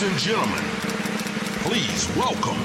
Ladies 0.00 0.12
and 0.12 0.28
gentlemen, 0.28 0.64
please 1.64 2.02
welcome. 2.20 2.60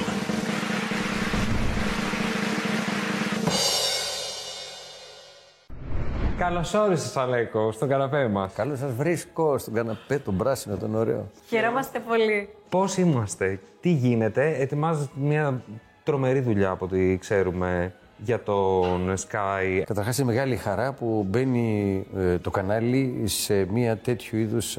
Καλώς 6.37 6.73
όρισες, 6.73 7.17
Αλέκο, 7.17 7.71
στον 7.71 7.87
καναπέ 7.87 8.27
μας. 8.27 8.53
Καλώς 8.53 8.79
σας 8.79 8.93
βρίσκω 8.93 9.57
στον 9.57 9.73
καναπέ, 9.73 10.19
τον 10.19 10.37
πράσινο, 10.37 10.77
τον 10.77 10.95
ωραίο. 10.95 11.31
Χαιρόμαστε 11.47 11.99
πολύ. 11.99 12.49
Πώς 12.69 12.97
είμαστε, 12.97 13.59
τι 13.81 13.89
γίνεται, 13.89 14.55
ετοιμάζεται 14.59 15.11
μια 15.15 15.61
τρομερή 16.03 16.39
δουλειά 16.39 16.69
από 16.69 16.85
ό,τι 16.85 17.17
ξέρουμε 17.17 17.93
για 18.17 18.43
τον 18.43 19.13
Sky. 19.13 19.81
Καταρχάς, 19.85 20.17
είναι 20.17 20.31
μεγάλη 20.31 20.55
χαρά 20.55 20.93
που 20.93 21.25
μπαίνει 21.29 22.05
ε, 22.17 22.37
το 22.37 22.49
κανάλι 22.49 23.23
σε 23.25 23.65
μια 23.65 23.97
τέτοιου 23.97 24.37
είδους 24.37 24.77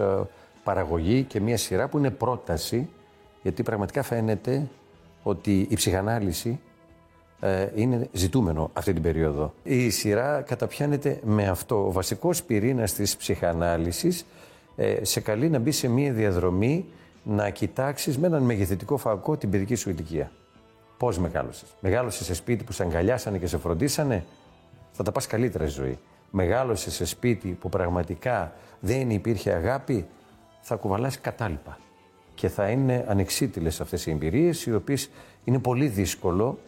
παραγωγή 0.66 1.22
και 1.22 1.40
μια 1.40 1.56
σειρά 1.56 1.88
που 1.88 1.98
είναι 1.98 2.10
πρόταση, 2.10 2.88
γιατί 3.42 3.62
πραγματικά 3.62 4.02
φαίνεται 4.02 4.68
ότι 5.22 5.66
η 5.70 5.74
ψυχανάλυση 5.74 6.60
ε, 7.40 7.68
είναι 7.74 8.08
ζητούμενο 8.12 8.70
αυτή 8.72 8.92
την 8.92 9.02
περίοδο. 9.02 9.54
Η 9.62 9.90
σειρά 9.90 10.42
καταπιάνεται 10.46 11.20
με 11.24 11.48
αυτό. 11.48 11.86
Ο 11.86 11.92
βασικός 11.92 12.42
πυρήνας 12.42 12.92
της 12.92 13.16
ψυχανάλυσης 13.16 14.26
ε, 14.76 15.04
σε 15.04 15.20
καλεί 15.20 15.48
να 15.48 15.58
μπει 15.58 15.70
σε 15.70 15.88
μία 15.88 16.12
διαδρομή 16.12 16.84
να 17.22 17.50
κοιτάξεις 17.50 18.18
με 18.18 18.26
έναν 18.26 18.42
μεγεθυντικό 18.42 18.96
φακό 18.96 19.36
την 19.36 19.50
παιδική 19.50 19.74
σου 19.74 19.90
ηλικία. 19.90 20.30
Πώς 20.96 21.18
μεγάλωσες. 21.18 21.68
Μεγάλωσες 21.80 22.26
σε 22.26 22.34
σπίτι 22.34 22.64
που 22.64 22.72
σε 22.72 22.82
αγκαλιάσανε 22.82 23.38
και 23.38 23.46
σε 23.46 23.58
φροντίσανε, 23.58 24.24
θα 24.92 25.02
τα 25.02 25.12
πας 25.12 25.26
καλύτερα 25.26 25.68
στη 25.68 25.80
ζωή. 25.80 25.98
Μεγάλωσες 26.30 26.94
σε 26.94 27.04
σπίτι 27.04 27.48
που 27.48 27.68
πραγματικά 27.68 28.52
δεν 28.80 29.10
υπήρχε 29.10 29.52
αγάπη, 29.52 30.06
θα 30.68 30.76
κουβαλάς 30.76 31.20
κατάλοιπα. 31.20 31.78
Και 32.34 32.48
θα 32.48 32.68
είναι 32.68 33.04
ανεξίτηλες 33.08 33.80
αυτές 33.80 34.06
οι 34.06 34.10
εμπειρίες, 34.10 34.66
οι 34.66 34.74
οποίες 34.74 35.10
είναι 35.44 35.58
πολύ 35.58 35.88
δύσκολο 35.88 36.58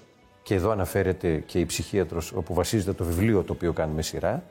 και 0.43 0.55
εδώ 0.55 0.71
αναφέρεται 0.71 1.37
και 1.47 1.59
η 1.59 1.67
ψυχίατρος 1.67 2.33
όπου 2.33 2.55
βασίζεται 2.55 2.93
το 2.93 3.05
βιβλίο 3.05 3.43
το 3.43 3.53
οποίο 3.53 3.73
κάνουμε 3.73 4.03
σειρά, 4.03 4.45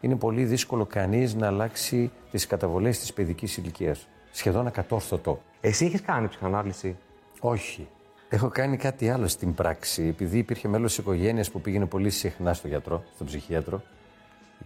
είναι 0.00 0.16
πολύ 0.16 0.44
δύσκολο 0.44 0.86
κανείς 0.86 1.34
να 1.34 1.46
αλλάξει 1.46 2.10
τις 2.30 2.46
καταβολές 2.46 2.98
της 2.98 3.12
παιδικής 3.12 3.56
ηλικίας. 3.56 4.08
Σχεδόν 4.32 4.66
ακατόρθωτο. 4.66 5.40
Εσύ 5.60 5.84
έχεις 5.84 6.00
κάνει 6.02 6.28
ψυχανάλυση; 6.28 6.96
Όχι. 7.40 7.88
Έχω 8.28 8.48
κάνει 8.48 8.76
κάτι 8.76 9.10
άλλο 9.10 9.28
στην 9.28 9.54
πράξη. 9.54 10.02
Επειδή 10.02 10.38
υπήρχε 10.38 10.68
μέλος 10.68 10.90
της 10.90 10.98
οικογένειας 10.98 11.50
που 11.50 11.60
πήγαινε 11.60 11.86
πολύ 11.86 12.10
συχνά 12.10 12.54
στο 12.54 12.68
γιατρό, 12.68 13.04
στον 13.14 13.26
ψυχίατρο, 13.26 13.82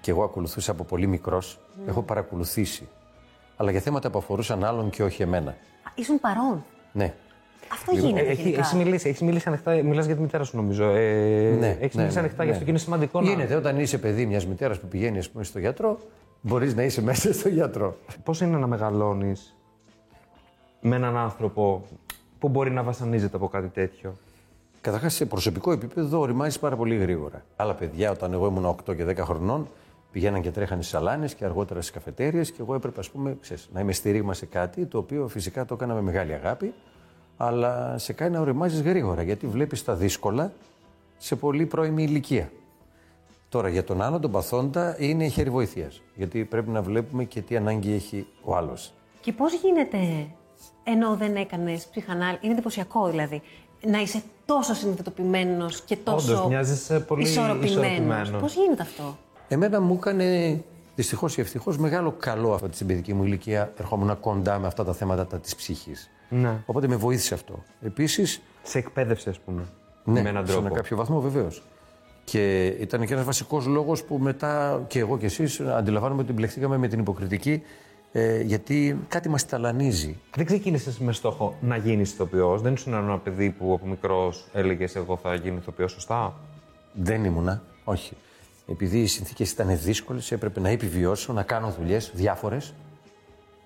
και 0.01 0.11
εγώ 0.11 0.25
ακολουθούσα 0.25 0.71
από 0.71 0.85
πολύ 0.85 1.07
μικρός, 1.07 1.61
έχω 1.87 2.03
παρακολουθήσει. 2.03 2.89
Αλλά 3.57 3.71
για 3.71 3.81
θέματα 3.81 4.11
που 4.11 4.19
αφορούσαν 4.19 4.65
άλλον 4.65 4.91
και 4.91 5.03
όχι 5.03 5.23
εμένα. 5.23 5.57
Ήσουν 5.95 6.21
παρόν. 6.21 6.65
Ναι. 6.93 7.15
Αυτό 7.73 7.93
γίνεται. 7.93 8.27
Έχει, 8.27 8.43
γενικά. 8.43 8.61
έχεις 8.61 8.73
μιλήσει, 8.73 9.09
έχεις 9.09 9.21
μιλήσει 9.21 9.49
ανοιχτά, 9.49 9.83
μιλάς 9.83 10.07
για 10.07 10.15
τη 10.15 10.21
μητέρα 10.21 10.45
σου 10.45 10.57
νομίζω. 10.57 10.85
Ε, 10.85 11.57
Ναι, 11.59 11.77
έχεις 11.81 11.95
ναι, 11.95 12.01
μιλήσει 12.01 12.15
ναι, 12.15 12.21
ανοιχτά 12.21 12.39
ναι. 12.39 12.45
γι' 12.45 12.51
αυτό 12.51 12.65
και 12.65 12.71
είναι 12.71 12.79
σημαντικό 12.79 13.21
να... 13.21 13.31
Γίνεται 13.31 13.55
όταν 13.55 13.81
είσαι 13.81 13.99
παιδί 13.99 14.27
μιας 14.27 14.47
μητέρας 14.47 14.79
που 14.79 14.87
πηγαίνει 14.87 15.19
ας 15.19 15.31
πούμε, 15.31 15.45
στο 15.45 15.59
γιατρό, 15.59 15.99
μπορείς 16.41 16.75
να 16.75 16.83
είσαι 16.83 17.03
μέσα 17.03 17.33
στο 17.33 17.49
γιατρό. 17.49 17.97
Πώς 18.25 18.41
είναι 18.41 18.57
να 18.57 18.67
μεγαλώνεις 18.67 19.55
με 20.81 20.97
έναν 20.97 21.17
άνθρωπο 21.17 21.85
που 22.39 22.49
μπορεί 22.49 22.71
να 22.71 22.83
βασανίζεται 22.83 23.37
από 23.37 23.49
κάτι 23.49 23.69
τέτοιο; 23.69 24.15
Καταρχάς, 24.81 25.15
σε 25.15 25.27
προσωπικό 25.27 25.73
επίπεδο 25.73 26.19
οριμάζει 26.21 26.59
πάρα 26.59 26.77
πολύ 26.77 26.97
γρήγορα. 26.97 27.45
Άλλα 27.57 27.75
παιδιά, 27.75 28.11
όταν 28.11 28.33
εγώ 28.33 28.47
ήμουν 28.47 28.77
8 28.89 28.97
και 28.97 29.05
10 29.05 29.17
χρονών, 29.17 29.69
πηγαίναν 30.15 30.43
και 30.43 30.51
τρέχανε 30.51 30.83
στις 30.83 30.95
σαλάνε 30.95 31.27
και 31.37 31.45
αργότερα 31.45 31.81
στις 31.81 31.93
καφετέρειε 31.93 32.43
και 32.43 32.57
εγώ 32.59 32.75
έπρεπε, 32.75 33.01
ας 33.01 33.11
πούμε, 33.11 33.37
ξέρεις, 33.41 33.69
να 33.73 33.81
είμαι 33.81 33.93
στήριγμα 33.93 34.35
σε 34.35 34.47
κάτι 34.47 34.87
το 34.87 34.99
οποίο 34.99 35.29
φυσικά 35.29 35.65
το 35.65 35.75
έκανα 35.75 35.95
με 35.95 36.01
μεγάλη 36.01 36.33
αγάπη, 36.33 36.75
αλλά 37.37 37.99
σε 37.99 38.13
κάνει 38.13 38.33
να 38.33 38.41
οριμάζεις 38.41 38.81
γρήγορα 38.81 39.23
γιατί 39.23 39.47
βλέπεις 39.47 39.85
τα 39.85 39.95
δύσκολα 39.95 40.53
σε 41.17 41.37
πολύ 41.37 41.67
πρώιμη 41.67 42.03
ηλικία. 42.03 42.51
Τώρα, 43.49 43.69
για 43.69 43.85
τον 43.85 44.03
άλλο, 44.03 44.21
τον 44.21 44.31
παθόντα, 44.31 44.97
είναι 44.99 45.25
η 45.25 45.29
χέρι 45.29 45.51
βοηθείας. 45.51 46.03
Γιατί 46.15 46.45
πρέπει 46.45 46.71
να 46.71 46.83
βλέπουμε 46.83 47.25
και 47.25 47.41
τι 47.41 47.57
ανάγκη 47.57 47.93
έχει 47.93 48.27
ο 48.43 48.57
άλλος. 48.57 48.93
Και 49.21 49.33
πώς 49.33 49.53
γίνεται, 49.53 49.99
ενώ 50.85 51.17
δεν 51.17 51.37
έκανες 51.37 51.87
ψυχανάλυση, 51.87 52.39
είναι 52.43 52.53
εντυπωσιακό 52.53 53.09
δηλαδή, 53.09 53.43
να 53.87 54.01
είσαι 54.01 54.23
τόσο 54.47 54.75
συνειδητοποιημένος 54.75 55.81
και 55.81 55.97
τόσο 55.97 56.33
Όντως, 56.33 56.49
μοιάζεις, 56.49 56.91
ε, 56.91 57.01
πολύ 57.01 57.23
ισορροπημένος. 57.23 58.31
Πώς 58.31 58.55
γίνεται 58.55 58.83
αυτό; 58.83 59.17
Εμένα 59.49 59.81
μου 59.81 59.95
έκανε 59.95 60.61
δυστυχώς 60.95 61.37
ή 61.37 61.41
ευτυχώς 61.41 61.79
μεγάλο 61.79 62.15
καλό 62.19 62.53
αυτή 62.53 62.69
την 62.69 62.87
παιδική 62.87 63.15
μου 63.15 63.25
ηλικία. 63.25 63.73
Ερχόμουν 63.79 64.21
κοντά 64.21 64.59
με 64.59 64.67
αυτά 64.67 64.85
τα 64.85 64.93
θέματα 64.93 65.27
της 65.27 65.55
ψυχής. 65.55 66.11
Ναι. 66.29 66.63
Οπότε 66.67 66.89
με 66.89 66.97
βοήθησε 66.97 67.35
αυτό. 67.35 67.63
Επίσης, 67.83 68.43
Σε 68.63 68.79
εκπαίδευσε, 68.79 69.31
ας 69.31 69.39
πούμε, 69.39 69.63
ναι, 70.05 70.23
με 70.23 70.29
έναν 70.29 70.47
σε 70.47 70.53
τρόπο. 70.53 70.67
ένα 70.67 70.77
κάποιο 70.77 70.97
βαθμό 70.97 71.21
βεβαίως. 71.21 71.63
Και 72.25 72.67
ήταν 72.67 73.07
και 73.07 73.13
ένας 73.13 73.25
βασικός 73.25 73.67
λόγος 73.67 74.05
που 74.05 74.19
μετά 74.19 74.83
και 74.87 74.99
εγώ 74.99 75.19
και 75.19 75.27
εσείς 75.27 75.61
αντιλαμβάνομαι 75.61 76.23
ότι 76.23 76.33
μπλεχτήκαμε 76.33 76.77
με 76.77 76.89
την 76.89 76.99
υποκριτική, 76.99 77.63
ε, 78.13 78.41
γιατί 78.41 78.99
κάτι 79.09 79.29
μας 79.29 79.47
ταλανίζει. 79.47 80.19
Δεν 80.37 80.45
ξεκίνησες 80.47 80.99
με 80.99 81.13
στόχο 81.13 81.57
να 81.61 81.77
γίνεις 81.77 82.13
ηθοποιός. 82.13 82.61
Δεν 82.63 82.73
ήσουν 82.73 82.93
ένα 82.93 83.19
παιδί 83.19 83.51
που 83.51 83.73
από 83.75 83.87
μικρός 83.87 84.47
έλεγες 84.53 84.97
Εγώ 84.97 85.17
θα 85.17 85.35
γίνω 85.35 85.57
ηθοποιός, 85.57 85.93
σωστά; 85.93 86.35
Δεν 86.93 87.25
ήμουνα, 87.25 87.63
όχι. 87.85 88.17
Επειδή 88.67 88.99
οι 88.99 89.07
συνθήκες 89.07 89.51
ήταν 89.51 89.79
δύσκολες, 89.79 90.33
έπρεπε 90.33 90.61
να 90.61 90.69
επιβιώσω, 90.69 91.33
να 91.33 91.43
κάνω 91.43 91.75
δουλειές 91.79 92.11
διάφορες. 92.15 92.75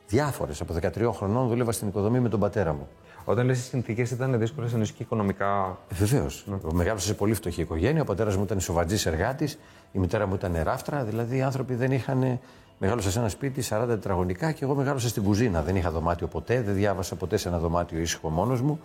Διάφορες. 0.09 0.61
Από 0.61 0.75
13 0.75 1.13
χρονών 1.13 1.49
δούλευα 1.49 1.73
στην 1.73 1.89
οικοδομή 1.89 2.21
με 2.21 2.29
τον 2.29 2.41
πατέρα 2.41 2.73
μου. 2.73 2.89
Όταν 3.25 3.47
λες 3.47 3.59
οι 3.59 3.63
συνθήκες 3.63 4.11
ήταν 4.11 4.39
δύσκολες, 4.39 4.71
εννοείς 4.73 4.93
και 4.93 5.03
οικονομικά. 5.03 5.79
Βεβαίως. 5.91 6.45
Μεγάλωσα 6.73 7.07
σε 7.07 7.15
πολύ 7.15 7.35
φτωχή 7.35 7.61
οικογένεια. 7.61 8.03
Ο 8.03 8.05
πατέρας 8.05 8.37
μου 8.37 8.43
ήταν 8.43 8.61
σοβατζή 8.61 9.09
εργάτης, 9.09 9.59
η 9.93 9.99
μητέρα 9.99 10.27
μου 10.27 10.35
ήταν 10.35 10.57
ράφτρα. 10.63 11.05
Δηλαδή 11.05 11.37
οι 11.37 11.43
άνθρωποι 11.43 11.75
δεν 11.75 11.93
είχαν. 11.93 12.41
Μεγάλωσα 12.81 13.11
σε 13.11 13.19
ένα 13.19 13.29
σπίτι 13.29 13.63
40 13.69 13.85
τετραγωνικά 13.87 14.53
και 14.53 14.65
εγώ 14.65 14.75
μεγάλωσα 14.75 15.09
στην 15.09 15.23
κουζίνα. 15.23 15.63
Δεν 15.63 15.77
είχα 15.77 15.91
δωμάτιο 15.91 16.27
ποτέ, 16.27 16.63
δεν 16.63 16.75
διάβασα 16.75 17.17
ποτέ 17.17 17.37
σε 17.37 17.49
ένα 17.49 17.59
δωμάτιο 17.59 17.99
ήσυχο 17.99 18.29
μόνος 18.29 18.61
μου. 18.61 18.81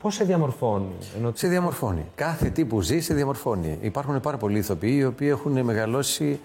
Πώς 0.00 0.14
σε 0.14 0.24
διαμορφώνει, 0.24 0.92
ενώ 1.16 1.32
Σε 1.34 1.48
διαμορφώνει. 1.48 2.04
Κάθε 2.14 2.50
τι 2.50 2.64
που 2.64 2.80
ζει 2.80 3.00
σε 3.00 3.14
διαμορφώνει. 3.14 3.78
Υπάρχουν 3.80 4.20
πάρα 4.20 4.36
πολλοί 4.36 4.58
ηθοποιοί 4.58 4.96
οι 5.00 5.04
οποίοι 5.04 5.28
έχουν 5.30 5.60
μεγαλώσει 5.60 6.40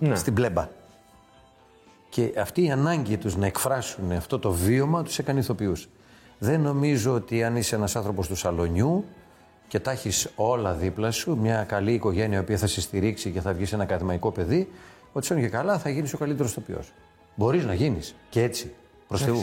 Ναι. 0.00 0.16
στην 0.16 0.34
πλέμπα. 0.34 0.68
Και 2.08 2.32
αυτή 2.38 2.64
η 2.64 2.70
ανάγκη 2.70 3.16
τους 3.16 3.36
να 3.36 3.46
εκφράσουν 3.46 4.12
αυτό 4.12 4.38
το 4.38 4.52
βίωμα 4.52 5.02
τους 5.02 5.18
έκανε 5.18 5.38
ηθοποιούς. 5.40 5.88
Δεν 6.38 6.60
νομίζω 6.60 7.14
ότι 7.14 7.44
αν 7.44 7.56
είσαι 7.56 7.74
ένας 7.76 7.96
άνθρωπος 7.96 8.28
του 8.28 8.36
σαλονιού 8.36 9.04
και 9.68 9.80
τα 9.80 9.90
έχεις 9.90 10.28
όλα 10.36 10.72
δίπλα 10.74 11.10
σου, 11.10 11.36
μια 11.36 11.64
καλή 11.64 11.92
οικογένεια 11.92 12.38
η 12.38 12.40
οποία 12.40 12.56
θα 12.56 12.66
σε 12.66 12.80
στηρίξει 12.80 13.30
και 13.30 13.40
θα 13.40 13.52
βγει 13.52 13.64
ένα 13.72 13.82
ακαδημαϊκό 13.82 14.30
παιδί, 14.30 14.68
ότι 15.12 15.26
σαν 15.26 15.40
και 15.40 15.48
καλά 15.48 15.78
θα 15.78 15.88
γίνεις 15.88 16.12
ο 16.12 16.18
καλύτερος 16.18 16.50
ηθοποιός. 16.50 16.92
Μπορείς 17.34 17.64
να 17.64 17.74
γίνεις 17.74 18.14
και 18.30 18.42
έτσι, 18.42 18.72
προς 19.08 19.22
Θεού. 19.22 19.40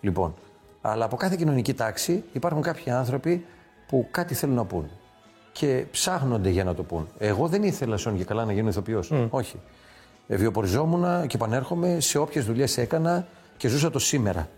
Λοιπόν, 0.00 0.34
αλλά 0.90 1.04
από 1.04 1.16
κάθε 1.16 1.36
κοινωνική 1.36 1.74
τάξη 1.74 2.22
υπάρχουν 2.32 2.62
κάποιοι 2.62 2.92
άνθρωποι 2.92 3.44
που 3.88 4.08
κάτι 4.10 4.34
θέλουν 4.34 4.54
να 4.54 4.64
πούν 4.64 4.90
και 5.52 5.84
ψάχνονται 5.90 6.48
για 6.48 6.64
να 6.64 6.74
το 6.74 6.82
πούν. 6.82 7.08
Εγώ 7.18 7.46
δεν 7.48 7.62
ήθελα 7.62 7.96
σαν 7.96 8.16
και 8.16 8.24
καλά 8.24 8.44
να 8.44 8.52
γίνω 8.52 8.68
ηθοποιός. 8.68 9.12
Όχι. 9.30 9.56
Ε, 10.28 10.36
βιοποριζόμουν 10.36 11.26
και 11.26 11.36
επανέρχομαι 11.36 12.00
σε 12.00 12.18
όποιες 12.18 12.44
δουλειές 12.44 12.76
έκανα 12.78 13.26
και 13.56 13.68
ζούσα 13.68 13.90
το 13.90 13.98
σήμερα. 13.98 14.48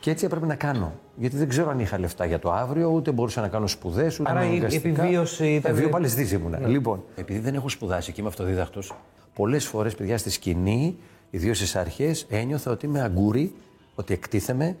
Και 0.00 0.10
έτσι 0.10 0.24
έπρεπε 0.24 0.46
να 0.46 0.54
κάνω. 0.54 0.92
Γιατί 1.16 1.36
δεν 1.36 1.48
ξέρω 1.48 1.70
αν 1.70 1.80
είχα 1.80 1.98
λεφτά 1.98 2.24
για 2.24 2.38
το 2.38 2.52
αύριο, 2.52 2.88
ούτε 2.88 3.10
μπορούσα 3.12 3.40
να 3.40 3.48
κάνω 3.48 3.66
σπουδές, 3.66 4.20
ούτε 4.20 4.30
Άρα 4.30 4.44
η 4.44 4.48
αναγκαστικά. 4.48 4.88
επιβίωση 5.02 5.54
ήταν- 5.54 5.72
Ναι. 5.72 5.78
Ε, 5.78 5.80
βιοπαλαιστής 5.80 6.32
ήμουνα. 6.32 6.68
Λοιπόν, 6.68 7.02
επειδή 7.16 7.38
δεν 7.38 7.54
έχω 7.54 7.68
σπουδάσει 7.68 8.12
και 8.12 8.20
είμαι 8.20 8.28
αυτοδίδακτος, 8.30 8.92
πολλές 9.34 9.66
φορές, 9.66 9.94
παιδιά, 9.94 10.18
στη 10.18 10.30
σκηνή, 10.30 10.96
ιδίως 11.30 11.56
στις 11.56 11.76
αρχές, 11.76 12.26
ένιωθα 12.28 12.70
ότι 12.70 12.86
είμαι 12.86 13.00
αγκούρι, 13.00 13.54
ότι 13.94 14.12
εκτίθεμαι, 14.14 14.76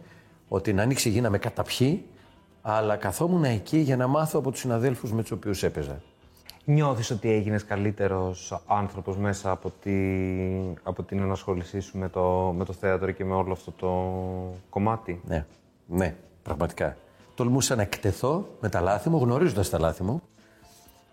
ότι 0.48 0.72
να 0.72 0.82
ανοίξει 0.82 1.08
η 1.08 1.12
γη 1.12 1.20
να 1.20 1.30
με 1.30 1.38
καταπιεί, 1.38 2.04
αλλά 2.62 2.96
καθόμουν 2.96 3.44
εκεί 3.44 3.78
για 3.78 3.96
να 3.96 4.06
μάθω 4.06 4.38
από 4.38 4.50
τους 4.50 4.60
συναδέλφους 4.60 5.12
με 5.12 5.22
τους 5.22 5.30
οποίους 5.30 5.62
έπαιζα. 5.62 6.02
νιώθεις 6.64 7.10
ότι 7.10 7.30
έγινες 7.30 7.64
καλύτερος 7.64 8.62
άνθρωπος 8.66 9.16
μέσα 9.16 9.50
από, 9.50 9.72
τη, 9.82 9.92
από 10.82 11.02
την 11.02 11.18
ενασχόλησή 11.18 11.80
σου 11.80 11.98
με 11.98 12.08
το, 12.08 12.54
με 12.56 12.64
το 12.64 12.72
θέατρο 12.72 13.10
και 13.10 13.24
με 13.24 13.34
όλο 13.34 13.52
αυτό 13.52 13.70
το 13.70 13.90
κομμάτι; 14.68 15.20
Ναι, 15.26 15.46
ναι, 15.86 16.16
πραγματικά. 16.42 16.96
Τολμούσα 17.34 17.74
να 17.74 17.82
εκτεθώ 17.82 18.48
με 18.60 18.68
τα 18.68 18.80
λάθη 18.80 19.08
μου, 19.08 19.18
γνωρίζοντας 19.18 19.70
τα 19.70 19.78
λάθη 19.78 20.02
μου. 20.02 20.22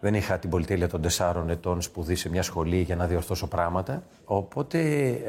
Δεν 0.04 0.14
είχα 0.14 0.40
την 0.40 0.50
πολυτέλεια 0.50 0.88
των 0.90 1.02
τεσσάρων 1.02 1.50
ετών 1.50 1.82
σπουδή 1.82 2.16
σε 2.16 2.30
μια 2.30 2.44
σχολή 2.44 2.82
για 2.82 2.96
να 2.96 3.08
διορθώσω 3.08 3.48
πράγματα. 3.48 4.04
Οπότε 4.26 4.80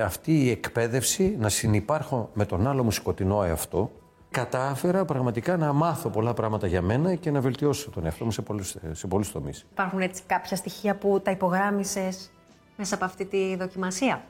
αυτή 0.03 0.45
η 0.45 0.51
εκπαίδευση 0.51 1.37
να 1.39 1.49
συνεπάρχω 1.49 2.31
με 2.35 2.45
τον 2.45 2.67
άλλο 2.67 2.83
μου 2.83 2.91
σκοτεινό 2.91 3.43
εαυτό, 3.43 3.91
κατάφερα 4.31 5.05
πραγματικά 5.05 5.57
να 5.57 5.73
μάθω 5.73 6.09
πολλά 6.09 6.35
πράγματα 6.35 6.67
για 6.67 6.83
μένα 6.83 7.15
και 7.15 7.31
να 7.31 7.41
βελτιώσω 7.41 7.91
τον 7.91 8.05
εαυτό 8.05 8.25
μου 8.25 8.31
σε 8.31 8.43
πολλούς, 8.43 8.77
σε 8.93 9.07
πολλούς 9.07 9.33
τομείς. 9.33 9.67
Υπάρχουν 9.73 10.01
έτσι 10.01 10.23
κάποια 10.27 10.57
στοιχεία 10.57 10.97
που 10.97 11.21
τα 11.21 11.31
υπογράμμισες 11.31 12.31
μέσα 12.77 12.95
από 12.95 13.05
αυτή 13.05 13.25
τη 13.25 13.57
δοκιμασία; 13.57 14.23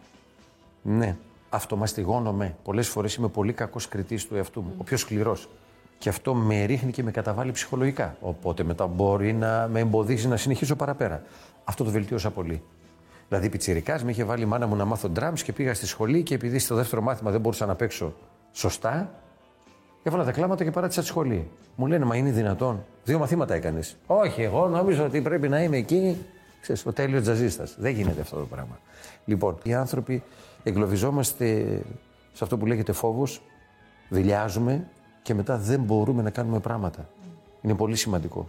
Ναι. 0.82 1.16
αυτομαστιγώνομαι. 1.48 2.56
Πολλές 2.62 2.88
φορές 2.88 3.14
είμαι 3.14 3.28
πολύ 3.28 3.52
κακός 3.52 3.88
κριτής 3.88 4.26
του 4.26 4.36
εαυτού 4.36 4.62
μου, 4.62 4.74
ο 4.78 4.84
πιο 4.84 4.96
σκληρός. 4.96 5.48
Και 5.98 6.08
αυτό 6.08 6.34
με 6.34 6.64
ρίχνει 6.64 6.92
και 6.92 7.02
με 7.02 7.10
καταβάλει 7.10 7.50
ψυχολογικά. 7.52 8.16
Οπότε 8.20 8.62
μετά 8.62 8.86
μπορεί 8.86 9.32
να 9.32 9.68
με 9.72 9.80
εμποδίσει 9.80 10.28
να 10.28 10.36
συνεχίσω 10.36 10.76
παραπέρα. 10.76 11.22
Αυτό 11.64 11.84
το 11.84 11.90
βελτίωσα 11.90 12.30
πολύ. 12.30 12.62
Δηλαδή, 13.28 13.48
πιτσιρικάς 13.48 14.04
με 14.04 14.10
είχε 14.10 14.24
βάλει 14.24 14.42
η 14.42 14.46
μάνα 14.46 14.66
μου 14.66 14.76
να 14.76 14.84
μάθω 14.84 15.10
drums 15.18 15.40
και 15.44 15.52
πήγα 15.52 15.74
στη 15.74 15.86
σχολή 15.86 16.22
και 16.22 16.34
επειδή 16.34 16.58
στο 16.58 16.74
δεύτερο 16.74 17.02
μάθημα 17.02 17.30
δεν 17.30 17.40
μπορούσα 17.40 17.66
να 17.66 17.74
παίξω 17.74 18.14
σωστά, 18.52 19.10
έβαλα 20.02 20.24
τα 20.24 20.32
κλάματα 20.32 20.64
και 20.64 20.70
παράτησα 20.70 21.00
τη 21.00 21.06
σχολή. 21.06 21.48
Μου 21.76 21.86
λένε, 21.86 22.04
Μα 22.04 22.16
είναι 22.16 22.30
δυνατόν. 22.30 22.84
Δύο 23.04 23.18
μαθήματα 23.18 23.54
έκανες. 23.54 23.96
Όχι, 24.06 24.42
εγώ 24.42 24.68
νόμιζα 24.68 25.04
ότι 25.04 25.20
πρέπει 25.20 25.48
να 25.48 25.62
είμαι 25.62 25.76
εκεί. 25.76 26.16
Ξέρεις, 26.60 26.86
ο 26.86 26.92
τέλειος 26.92 27.22
τζαζίστας. 27.22 27.76
Δεν 27.78 27.92
γίνεται 27.92 28.20
αυτό 28.20 28.36
το 28.36 28.44
πράγμα. 28.44 28.78
Λοιπόν, 29.24 29.58
οι 29.62 29.74
άνθρωποι 29.74 30.22
εγκλωβιζόμαστε 30.62 31.64
σε 32.32 32.44
αυτό 32.44 32.56
που 32.58 32.66
λέγεται 32.66 32.92
φόβος, 32.92 33.42
δηλιάζουμε 34.08 34.86
και 35.24 35.34
μετά 35.34 35.56
δεν 35.58 35.80
μπορούμε 35.80 36.22
να 36.22 36.30
κάνουμε 36.30 36.58
πράγματα. 36.58 37.08
Είναι 37.62 37.74
πολύ 37.74 37.96
σημαντικό. 37.96 38.48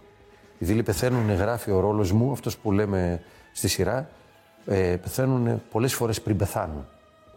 Οι 0.58 0.64
δίλοι 0.64 0.82
πεθαίνουν, 0.82 1.34
γράφει 1.34 1.70
ο 1.70 1.80
ρόλος 1.80 2.12
μου, 2.12 2.32
αυτός 2.32 2.56
που 2.56 2.72
λέμε 2.72 3.22
στη 3.52 3.68
σειρά, 3.68 4.08
ε, 4.66 4.96
πεθαίνουν 5.02 5.62
πολλές 5.70 5.94
φορές 5.94 6.20
πριν 6.20 6.36
πεθάνουν. 6.36 6.86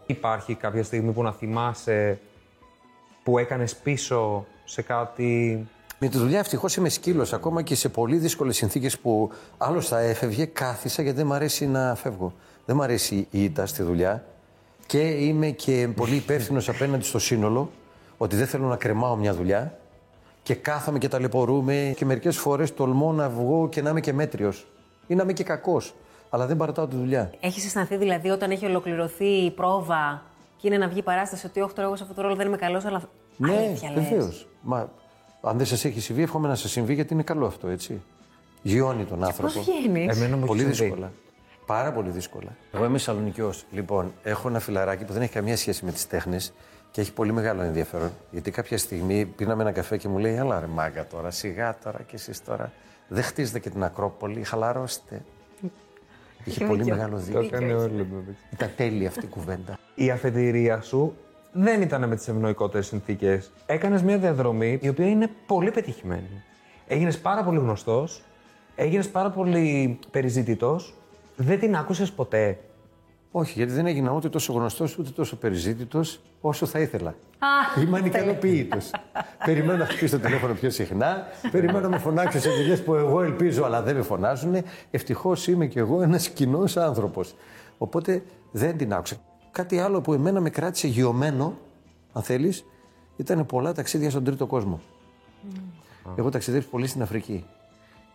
Υπάρχει 0.06 0.54
κάποια 0.54 0.82
στιγμή 0.82 1.12
που 1.12 1.22
να 1.22 1.32
θυμάσαι 1.32 2.18
που 3.22 3.38
έκανες 3.38 3.76
πίσω 3.76 4.46
σε 4.64 4.82
κάτι... 4.82 5.66
Με 5.98 6.08
τη 6.08 6.18
δουλειά 6.18 6.38
ευτυχώς 6.38 6.76
είμαι 6.76 6.88
σκύλος. 6.88 7.32
Ακόμα 7.32 7.62
και 7.62 7.74
σε 7.74 7.88
πολύ 7.88 8.16
δύσκολες 8.16 8.56
συνθήκες 8.56 8.98
που 8.98 9.30
άλλος 9.58 9.88
θα 9.88 9.98
έφευγε, 9.98 10.44
κάθισα 10.44 11.02
γιατί 11.02 11.16
δεν 11.16 11.26
μου 11.26 11.34
αρέσει 11.34 11.66
να 11.66 11.94
φεύγω. 11.94 12.32
Δεν 12.66 12.76
μου 12.76 12.82
αρέσει 12.82 13.26
η 13.30 13.44
ήττα 13.44 13.66
στη 13.66 13.82
δουλειά 13.82 14.24
και 14.86 14.98
είμαι 14.98 15.50
και 15.50 15.88
πολύ 15.96 16.14
υπεύθυνος 16.14 16.68
απέναντι 16.68 17.04
στο 17.04 17.18
σύνολο 17.18 17.70
ότι 18.22 18.36
δεν 18.36 18.46
θέλω 18.46 18.66
να 18.66 18.76
κρεμάω 18.76 19.16
μια 19.16 19.34
δουλειά 19.34 19.78
και 20.42 20.54
κάθομαι 20.54 20.98
και 20.98 21.08
ταλαιπωρούμε 21.08 21.92
και 21.96 22.04
μερικές 22.04 22.36
φορές 22.36 22.74
τολμώ 22.74 23.12
να 23.12 23.28
βγω 23.28 23.68
και 23.68 23.82
να 23.82 23.90
είμαι 23.90 24.00
και 24.00 24.12
μέτριος 24.12 24.66
ή 25.06 25.14
να 25.14 25.22
είμαι 25.22 25.32
και 25.32 25.44
κακός 25.44 25.94
αλλά 26.30 26.46
δεν 26.46 26.56
παρατάω 26.56 26.86
τη 26.86 26.96
δουλειά. 26.96 27.30
Έχεις 27.40 27.64
αισθανθεί 27.64 27.96
δηλαδή 27.96 28.30
όταν 28.30 28.50
έχει 28.50 28.66
ολοκληρωθεί 28.66 29.24
η 29.24 29.50
πρόβα 29.50 30.22
και 30.56 30.66
είναι 30.66 30.78
να 30.78 30.88
βγει 30.88 31.02
παράσταση 31.02 31.46
ότι 31.46 31.60
όχι 31.60 31.74
τώρα 31.74 31.86
εγώ 31.86 31.96
σε 31.96 32.02
αυτό 32.02 32.14
το 32.14 32.22
ρόλο 32.22 32.34
δεν 32.34 32.46
είμαι 32.46 32.56
καλός, 32.56 32.84
αλλά. 32.84 33.02
Ναι, 33.36 33.74
βεβαίως. 33.94 34.48
Μα 34.60 34.90
αν 35.40 35.56
δεν 35.56 35.66
σας 35.66 35.84
έχει 35.84 36.00
συμβεί, 36.00 36.22
εύχομαι 36.22 36.48
να 36.48 36.54
σας 36.54 36.70
συμβεί 36.70 36.94
γιατί 36.94 37.14
είναι 37.14 37.22
καλό 37.22 37.46
αυτό, 37.46 37.68
έτσι. 37.68 38.02
Γιώνει 38.62 39.04
τον 39.04 39.24
άνθρωπο. 39.24 39.52
Πώς 39.52 39.64
βγαίνεις; 39.64 40.16
Εμένα 40.16 40.36
μου 40.36 40.46
Πολύ 40.46 40.60
συμβεί. 40.60 40.74
δύσκολα. 40.74 41.12
Πάρα 41.66 41.92
πολύ 41.92 42.10
δύσκολα. 42.10 42.56
Εγώ 42.72 42.84
είμαι 42.84 42.98
Σαλονικιό. 42.98 43.52
Λοιπόν, 43.70 44.12
έχω 44.22 44.48
ένα 44.48 44.58
φιλαράκι 44.58 45.04
που 45.04 45.12
δεν 45.12 45.22
έχει 45.22 45.32
καμία 45.32 45.56
σχέση 45.56 45.84
με 45.84 45.92
τις 45.92 46.06
τέχνες 46.06 46.52
και 46.90 47.00
έχει 47.00 47.12
πολύ 47.12 47.32
μεγάλο 47.32 47.62
ενδιαφέρον. 47.62 48.10
Γιατί 48.30 48.50
κάποια 48.50 48.78
στιγμή 48.78 49.24
πίναμε 49.26 49.62
ένα 49.62 49.72
καφέ 49.72 49.96
και 49.96 50.08
μου 50.08 50.18
λέει: 50.18 50.34
Ελά, 50.34 50.60
ρε 50.60 50.66
μάγκα 50.66 51.06
τώρα, 51.06 51.30
σιγά 51.30 51.78
τώρα 51.84 52.02
κι 52.06 52.14
εσείς 52.14 52.44
τώρα. 52.44 52.72
Δεν 53.08 53.22
χτίζετε 53.22 53.58
και 53.58 53.70
την 53.70 53.82
Ακρόπολη, 53.84 54.42
χαλαρώστε. 54.44 55.22
Είχε 56.44 56.64
πολύ 56.64 56.84
μεγάλο 56.84 57.16
Το 57.16 57.22
δίκιο. 57.22 57.40
έκανε 57.40 57.74
όλο. 57.74 57.88
βέβαια. 57.88 58.34
Ήταν 58.52 58.70
τέλεια 58.76 59.08
αυτή 59.08 59.24
η 59.24 59.28
κουβέντα. 59.28 59.78
Η 59.94 60.10
αφετηρία 60.10 60.80
σου 60.80 61.16
δεν 61.52 61.82
ήταν 61.82 62.08
με 62.08 62.16
τις 62.16 62.28
ευνοϊκότερες 62.28 62.86
συνθήκες. 62.86 63.52
Έκανες 63.66 64.02
μια 64.02 64.18
διαδρομή 64.18 64.78
η 64.82 64.88
οποία 64.88 65.06
είναι 65.08 65.30
πολύ 65.46 65.70
πετυχημένη. 65.70 66.42
Έγινες 66.86 67.18
πάρα 67.18 67.44
πολύ 67.44 67.58
γνωστός, 67.58 68.22
έγινες 68.76 69.08
πάρα 69.08 69.30
πολύ 69.30 69.98
περιζήτητο. 70.10 70.80
Δεν 71.36 71.58
την 71.58 71.76
άκουσες 71.76 72.12
ποτέ. 72.12 72.58
Όχι, 73.32 73.52
γιατί 73.56 73.72
δεν 73.72 73.86
έγινα 73.86 74.12
ούτε 74.12 74.28
τόσο 74.28 74.52
γνωστός 74.52 74.98
ούτε 74.98 75.10
τόσο 75.10 75.36
περιζήτητος 75.36 76.20
όσο 76.40 76.66
θα 76.66 76.78
ήθελα. 76.80 77.10
Α, 77.10 77.82
Είμαι 77.82 77.98
ανικανοποιητός. 77.98 78.90
περιμένω 79.44 79.78
να 79.78 79.84
χτυπήσει 79.86 80.10
το 80.18 80.18
τηλέφωνο 80.18 80.54
πιο 80.54 80.70
συχνά. 80.70 81.26
περιμένω 81.50 81.80
να 81.80 81.88
με 81.88 81.98
φωνάξει 81.98 82.40
σε 82.40 82.50
δουλειές 82.50 82.82
που 82.82 82.94
εγώ 82.94 83.22
ελπίζω, 83.22 83.64
αλλά 83.64 83.82
δεν 83.82 83.96
με 83.96 84.02
φωνάζουν. 84.02 84.56
Ευτυχώς 84.90 85.46
είμαι 85.46 85.66
κι 85.66 85.78
εγώ 85.78 86.02
ένας 86.02 86.28
κοινός 86.28 86.76
άνθρωπος. 86.76 87.34
Οπότε 87.78 88.22
δεν 88.50 88.76
την 88.76 88.92
άκουσα. 88.92 89.16
Κάτι 89.50 89.78
άλλο 89.78 90.00
που 90.00 90.12
εμένα 90.12 90.40
με 90.40 90.50
κράτησε 90.50 90.86
γιωμένο, 90.86 91.58
αν 92.12 92.22
θέλεις, 92.22 92.64
ήταν 93.16 93.46
πολλά 93.46 93.72
ταξίδια 93.72 94.10
στον 94.10 94.24
τρίτο 94.24 94.46
κόσμο. 94.46 94.80
Έχω 96.16 96.28
ταξιδέψει 96.28 96.68
πολύ 96.68 96.86
στην 96.86 97.02
Αφρική. 97.02 97.44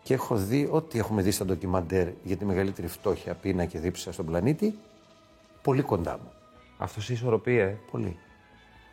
Και 0.04 0.14
έχω 0.14 0.36
δει 0.36 0.68
ό,τι 0.72 1.00
έχουμε 1.00 1.22
δει 1.22 1.32
στα 1.32 1.46
ντοκιμαντέρ 1.46 2.08
για 2.24 2.36
τη 2.38 2.46
μεγαλύτερη 2.46 2.88
φτώχεια, 2.88 3.34
πείνα 3.34 3.66
και 3.66 3.80
δίψα 3.80 4.12
στον 4.12 4.26
πλανήτη, 4.26 4.80
πολύ 5.66 5.82
κοντά 5.82 6.20
μου. 6.24 6.32
Αυτός 6.78 7.06
σε 7.06 7.14
ισορροπεί, 7.14 7.58
ε; 7.58 7.78
Πολύ. 7.92 8.18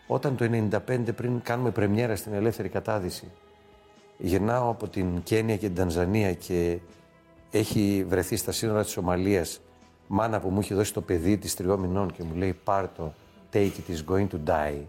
Όταν 0.06 0.36
το 0.36 0.44
95 0.86 1.14
πριν 1.16 1.40
κάνουμε 1.42 1.70
πρεμιέρα 1.70 2.16
στην 2.16 2.32
Ελεύθερη 2.32 2.68
Κατάδυση, 2.68 3.30
γυρνάω 4.18 4.70
από 4.70 4.88
την 4.88 5.22
Κένια 5.22 5.56
και 5.56 5.66
την 5.66 5.74
Τανζανία 5.74 6.32
και 6.32 6.78
έχει 7.50 8.04
βρεθεί 8.08 8.36
στα 8.36 8.52
σύνορα 8.52 8.82
της 8.82 8.90
Σομαλίας 8.90 9.60
μάνα 10.06 10.40
που 10.40 10.48
μου 10.48 10.58
έχει 10.58 10.74
δώσει 10.74 10.92
το 10.92 11.00
παιδί 11.00 11.38
της 11.38 11.54
τριών 11.54 11.80
μηνών 11.80 12.12
και 12.12 12.22
μου 12.22 12.34
λέει 12.34 12.52
πάρ' 12.64 12.88
το, 12.88 13.12
take 13.52 13.56
it, 13.56 13.92
is 13.92 14.14
going 14.14 14.26
to 14.28 14.38
die. 14.46 14.82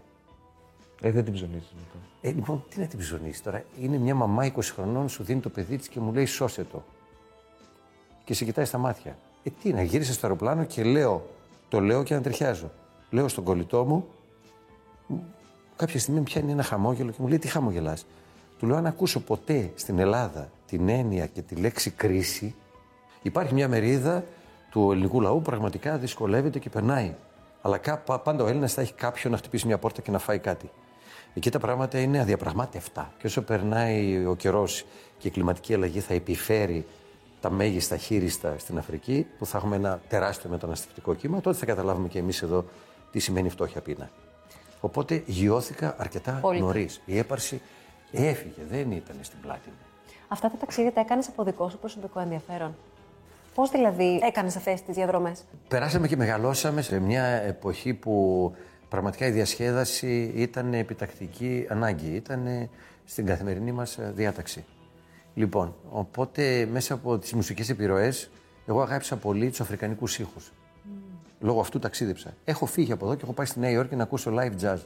Ε, 1.00 1.10
δεν 1.10 1.24
την 1.24 1.32
ψωνίζεις 1.32 1.72
μετά. 1.74 2.06
Ε, 2.20 2.30
λοιπόν, 2.30 2.64
τι 2.68 2.80
να 2.80 2.86
την 2.86 2.98
ψωνίσει 2.98 3.42
τώρα; 3.42 3.64
Είναι 3.80 3.96
μια 3.96 4.14
μαμά 4.14 4.52
20 4.54 4.60
χρονών, 4.62 5.08
σου 5.08 5.22
δίνει 5.22 5.40
το 5.40 5.48
παιδί 5.48 5.76
της 5.76 5.88
και 5.88 6.00
μου 6.00 6.12
λέει 6.12 6.24
σώσε 6.26 6.64
το. 6.64 6.82
Και 8.24 8.34
σε 8.34 8.44
κοιτάει 8.44 8.64
στα 8.64 8.78
μάτια. 8.78 9.16
Ε, 9.42 9.50
τι 9.62 9.72
να 9.72 9.82
γύρισε 9.82 10.12
στο 10.12 10.26
αεροπλάνο 10.26 10.64
και 10.64 10.82
λέω, 10.84 11.26
το 11.68 11.80
λέω 11.80 12.02
και 12.02 12.14
ανατριχιάζω. 12.14 12.70
Λέω 13.10 13.28
στον 13.28 13.44
κολλητό 13.44 13.84
μου, 13.84 14.06
κάποια 15.76 16.00
στιγμή 16.00 16.18
με 16.18 16.24
πιάνει 16.24 16.52
ένα 16.52 16.62
χαμόγελο 16.62 17.10
και 17.10 17.16
μου 17.20 17.28
λέει 17.28 17.38
τι 17.38 17.48
χαμογελάς; 17.48 18.06
Του 18.58 18.66
λέω 18.66 18.76
αν 18.76 18.86
ακούσω 18.86 19.20
ποτέ 19.20 19.70
στην 19.74 19.98
Ελλάδα 19.98 20.50
την 20.66 20.88
έννοια 20.88 21.26
και 21.26 21.42
τη 21.42 21.54
λέξη 21.54 21.90
κρίση, 21.90 22.54
υπάρχει 23.22 23.54
μια 23.54 23.68
μερίδα 23.68 24.24
του 24.70 24.92
ελληνικού 24.92 25.20
λαού 25.20 25.34
που 25.36 25.42
πραγματικά 25.42 25.96
δυσκολεύεται 25.98 26.58
και 26.58 26.70
περνάει. 26.70 27.14
Αλλά 27.62 27.78
κα- 27.78 27.98
πα- 27.98 28.18
πάντα 28.18 28.44
ο 28.44 28.46
Έλληνας 28.46 28.72
θα 28.72 28.80
έχει 28.80 28.92
κάποιον 28.92 29.32
να 29.32 29.38
χτυπήσει 29.38 29.66
μια 29.66 29.78
πόρτα 29.78 30.02
και 30.02 30.10
να 30.10 30.18
φάει 30.18 30.38
κάτι. 30.38 30.70
Εκεί 31.34 31.50
τα 31.50 31.58
πράγματα 31.58 31.98
είναι 31.98 32.20
αδιαπραγμάτευτα. 32.20 33.12
Και 33.18 33.26
όσο 33.26 33.42
περνάει 33.42 34.26
ο 34.26 34.34
καιρός 34.34 34.84
και 35.18 35.28
η 35.28 35.30
κλιματική 35.30 35.74
αλλαγή 35.74 36.00
θα 36.00 36.14
επιφέρει 36.14 36.86
τα 37.44 37.50
μέγιστα 37.50 37.96
χείριστα 37.96 38.54
στην 38.58 38.78
Αφρική, 38.78 39.26
που 39.38 39.46
θα 39.46 39.58
έχουμε 39.58 39.76
ένα 39.76 40.00
τεράστιο 40.08 40.50
μεταναστευτικό 40.50 41.14
κύμα, 41.14 41.40
τότε 41.40 41.56
θα 41.56 41.66
καταλάβουμε 41.66 42.08
και 42.08 42.18
εμείς 42.18 42.42
εδώ 42.42 42.64
τι 43.10 43.18
σημαίνει 43.18 43.48
φτώχεια 43.48 43.80
πείνα. 43.80 44.10
Οπότε 44.80 45.22
γιώθηκα 45.26 45.94
αρκετά 45.98 46.38
Πολύ. 46.40 46.60
νωρίς. 46.60 47.00
Η 47.04 47.18
έπαρση 47.18 47.60
έφυγε, 48.12 48.62
δεν 48.70 48.90
ήταν 48.90 49.16
στην 49.20 49.40
πλάτη 49.40 49.68
μου. 49.68 49.74
Αυτά 50.28 50.50
τα 50.50 50.56
ταξίδια 50.56 50.92
τα 50.92 51.00
έκανες 51.00 51.28
από 51.28 51.44
δικό 51.44 51.68
σου 51.68 51.78
προσωπικό 51.78 52.20
ενδιαφέρον; 52.20 52.76
Πώς 53.54 53.70
δηλαδή 53.70 54.20
έκανες 54.22 54.56
αυτές 54.56 54.82
τις 54.82 54.94
διαδρομές; 54.94 55.44
Περάσαμε 55.68 56.08
και 56.08 56.16
μεγαλώσαμε 56.16 56.82
σε 56.82 56.98
μια 56.98 57.24
εποχή 57.24 57.94
που 57.94 58.54
πραγματικά 58.88 59.26
η 59.26 59.30
διασκέδαση 59.30 60.32
ήταν 60.34 60.74
επιτακτική 60.74 61.66
ανάγκη, 61.68 62.14
ήταν 62.14 62.68
στην 63.04 63.26
καθημερινή 63.26 63.72
μας 63.72 63.98
διάταξη. 64.00 64.64
Λοιπόν, 65.34 65.74
οπότε 65.90 66.68
μέσα 66.72 66.94
από 66.94 67.18
τις 67.18 67.32
μουσικές 67.32 67.68
επιρροές, 67.68 68.30
εγώ 68.66 68.82
αγάπησα 68.82 69.16
πολύ 69.16 69.48
τους 69.48 69.60
αφρικανικούς 69.60 70.18
ήχους. 70.18 70.52
Λόγω 71.40 71.60
αυτού 71.60 71.78
ταξίδεψα. 71.78 72.34
Έχω 72.44 72.66
φύγει 72.66 72.92
από 72.92 73.06
εδώ 73.06 73.14
και 73.14 73.20
έχω 73.24 73.32
πάει 73.32 73.46
στη 73.46 73.60
Νέα 73.60 73.70
Υόρκη 73.70 73.96
να 73.96 74.02
ακούσω 74.02 74.32
live 74.34 74.64
jazz 74.64 74.78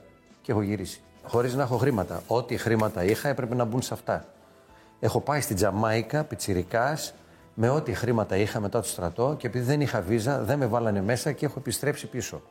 και 0.42 0.52
έχω 0.52 0.62
γυρίσει. 0.62 1.00
Χωρίς 1.22 1.54
να 1.54 1.62
έχω 1.62 1.76
χρήματα. 1.76 2.22
Ό,τι 2.26 2.56
χρήματα 2.56 3.04
είχα 3.04 3.28
έπρεπε 3.28 3.54
να 3.54 3.64
μπουν 3.64 3.82
σε 3.82 3.94
αυτά. 3.94 4.24
Έχω 5.00 5.20
πάει 5.20 5.40
στη 5.40 5.54
Τζαμάικα, 5.54 6.24
πιτσιρικάς, 6.24 7.14
με 7.54 7.68
ό,τι 7.68 7.92
χρήματα 7.92 8.36
είχα 8.36 8.60
μετά 8.60 8.80
το 8.80 8.86
στρατό 8.86 9.34
και 9.38 9.46
επειδή 9.46 9.64
δεν 9.64 9.80
είχα 9.80 10.00
βίζα, 10.00 10.42
δεν 10.42 10.58
με 10.58 10.66
βάλανε 10.66 11.02
μέσα 11.02 11.32
και 11.32 11.46
έχω 11.46 11.58
επιστρέψει 11.58 12.06
πίσω. 12.06 12.42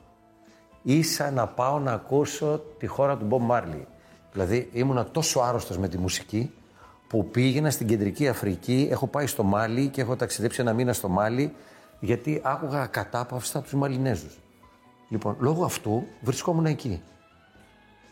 Ίσα 0.84 1.32
να 1.32 1.48
πάω 1.48 1.80
να 1.80 1.92
ακούσω 1.92 2.64
τη 2.78 2.88
χώρα 2.88 3.18
του 3.18 3.26
Μπομπ 3.26 3.42
Μάρλι. 3.42 3.88
Δηλαδή 4.32 4.70
ήμουνα 4.74 5.06
τόσο 5.06 5.40
άρρωστος 5.40 5.78
με 5.78 5.88
τη 5.88 5.98
μουσική 5.98 6.52
που 7.08 7.30
πήγαινα 7.30 7.70
στην 7.70 7.88
κεντρική 7.88 8.28
Αφρική, 8.28 8.88
έχω 8.92 9.08
πάει 9.08 9.28
στο 9.28 9.44
Μάλι 9.44 9.88
και 9.88 10.02
έχω 10.02 10.16
ταξιδέψει 10.16 10.62
ένα 10.62 10.74
μήνα 10.74 10.94
στο 10.94 11.10
Μάλι 11.10 11.54
γιατί 12.00 12.42
άκουγα 12.44 12.82
ακατάπαυστα 12.82 13.62
τους 13.62 13.74
Μαλινέζους. 13.74 14.40
Λοιπόν, 15.10 15.36
λόγω 15.40 15.66
αυτού 15.66 16.04
βρισκόμουν 16.22 16.66
εκεί. 16.66 17.02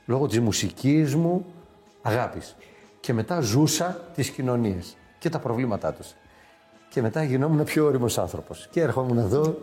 Λόγω 0.06 0.28
της 0.28 0.40
μουσικής 0.40 1.16
μου 1.16 1.46
αγάπης. 2.02 2.56
Και 3.00 3.14
μετά 3.14 3.40
ζούσα 3.40 4.10
τις 4.16 4.30
κοινωνίες 4.30 4.98
και 5.20 5.30
τα 5.30 5.40
προβλήματά 5.40 5.94
τους. 5.94 6.14
Και 6.90 7.02
μετά 7.02 7.24
γινόμουν 7.24 7.64
πιο 7.64 7.86
όριμος 7.86 8.18
άνθρωπος. 8.18 8.68
Και 8.72 8.82
έρχομουν 8.82 9.18
εδώ 9.18 9.58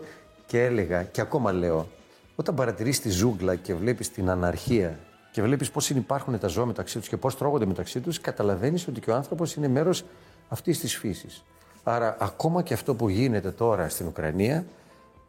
και 0.47 0.65
έλεγα, 0.65 1.03
και 1.03 1.21
ακόμα 1.21 1.53
λέω, 1.53 1.89
όταν 2.37 2.55
παρατηρείς 2.55 3.01
τη 3.01 3.11
ζούγκλα 3.11 3.55
και 3.55 3.75
βλέπεις 3.75 4.11
την 4.11 4.31
αναρχία 4.31 4.99
και 5.33 5.43
βλέπεις 5.43 5.71
πώς 5.71 5.91
υπάρχουν 5.91 6.39
τα 6.39 6.47
ζώα 6.47 6.67
μεταξύ 6.67 6.99
τους 6.99 7.09
και 7.09 7.17
πώς 7.17 7.37
τρώγονται 7.37 7.67
μεταξύ 7.67 8.01
τους, 8.01 8.21
καταλαβαίνεις 8.21 8.89
ότι 8.89 9.01
και 9.01 9.11
ο 9.11 9.15
άνθρωπος 9.15 9.55
είναι 9.55 9.69
μέρος 9.69 10.05
αυτής 10.49 10.81
της 10.81 10.97
φύσης. 10.97 11.45
Άρα 11.83 12.17
ακόμα 12.21 12.63
και 12.63 12.75
αυτό 12.75 12.95
που 12.95 13.09
γίνεται 13.09 13.51
τώρα 13.51 13.89
στην 13.89 14.07
Ουκρανία, 14.07 14.65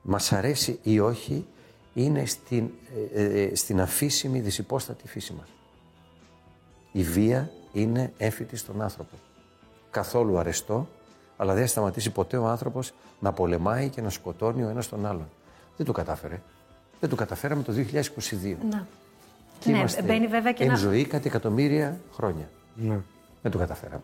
μας 0.01 0.31
αρέσει 0.31 0.79
ή 0.83 0.99
όχι, 0.99 1.45
είναι 1.93 2.25
στην, 2.25 2.69
ε, 3.13 3.23
ε, 3.23 3.55
στην 3.55 3.81
αφήσιμη 3.81 4.39
δυσυπόστατη 4.39 5.07
φύση 5.07 5.33
μας. 5.33 5.47
Η 6.91 7.03
βία 7.03 7.51
είναι 7.71 8.13
έμφυτη 8.17 8.55
στον 8.55 8.81
άνθρωπο. 8.81 9.15
Καθόλου 9.91 10.37
αρεστό, 10.37 10.87
αλλά 11.37 11.53
δεν 11.53 11.61
θα 11.61 11.67
σταματήσει 11.67 12.09
ποτέ 12.09 12.37
ο 12.37 12.47
άνθρωπος 12.47 12.93
να 13.19 13.31
πολεμάει 13.31 13.89
και 13.89 14.01
να 14.01 14.09
σκοτώνει 14.09 14.63
ο 14.63 14.69
ένας 14.69 14.89
τον 14.89 15.05
άλλον. 15.05 15.29
Δεν 15.77 15.85
το 15.85 15.91
κατάφερε. 15.91 16.41
Δεν 16.99 17.09
το 17.09 17.15
καταφέραμε 17.15 17.63
το 17.63 17.73
2022. 17.73 18.57
Να. 18.69 18.87
Και 19.63 19.71
Ναι, 19.71 19.77
είμαστε 19.77 20.01
μπαίνει 20.01 20.27
βέβαια 20.27 20.51
και 20.51 20.63
εν 20.63 20.69
ένα- 20.69 20.77
ζωή 20.77 21.05
κάτι 21.05 21.27
εκατομμύρια 21.27 21.99
χρόνια. 22.13 22.49
Ναι. 22.75 22.97
Δεν 23.41 23.51
το 23.51 23.57
καταφέραμε. 23.57 24.03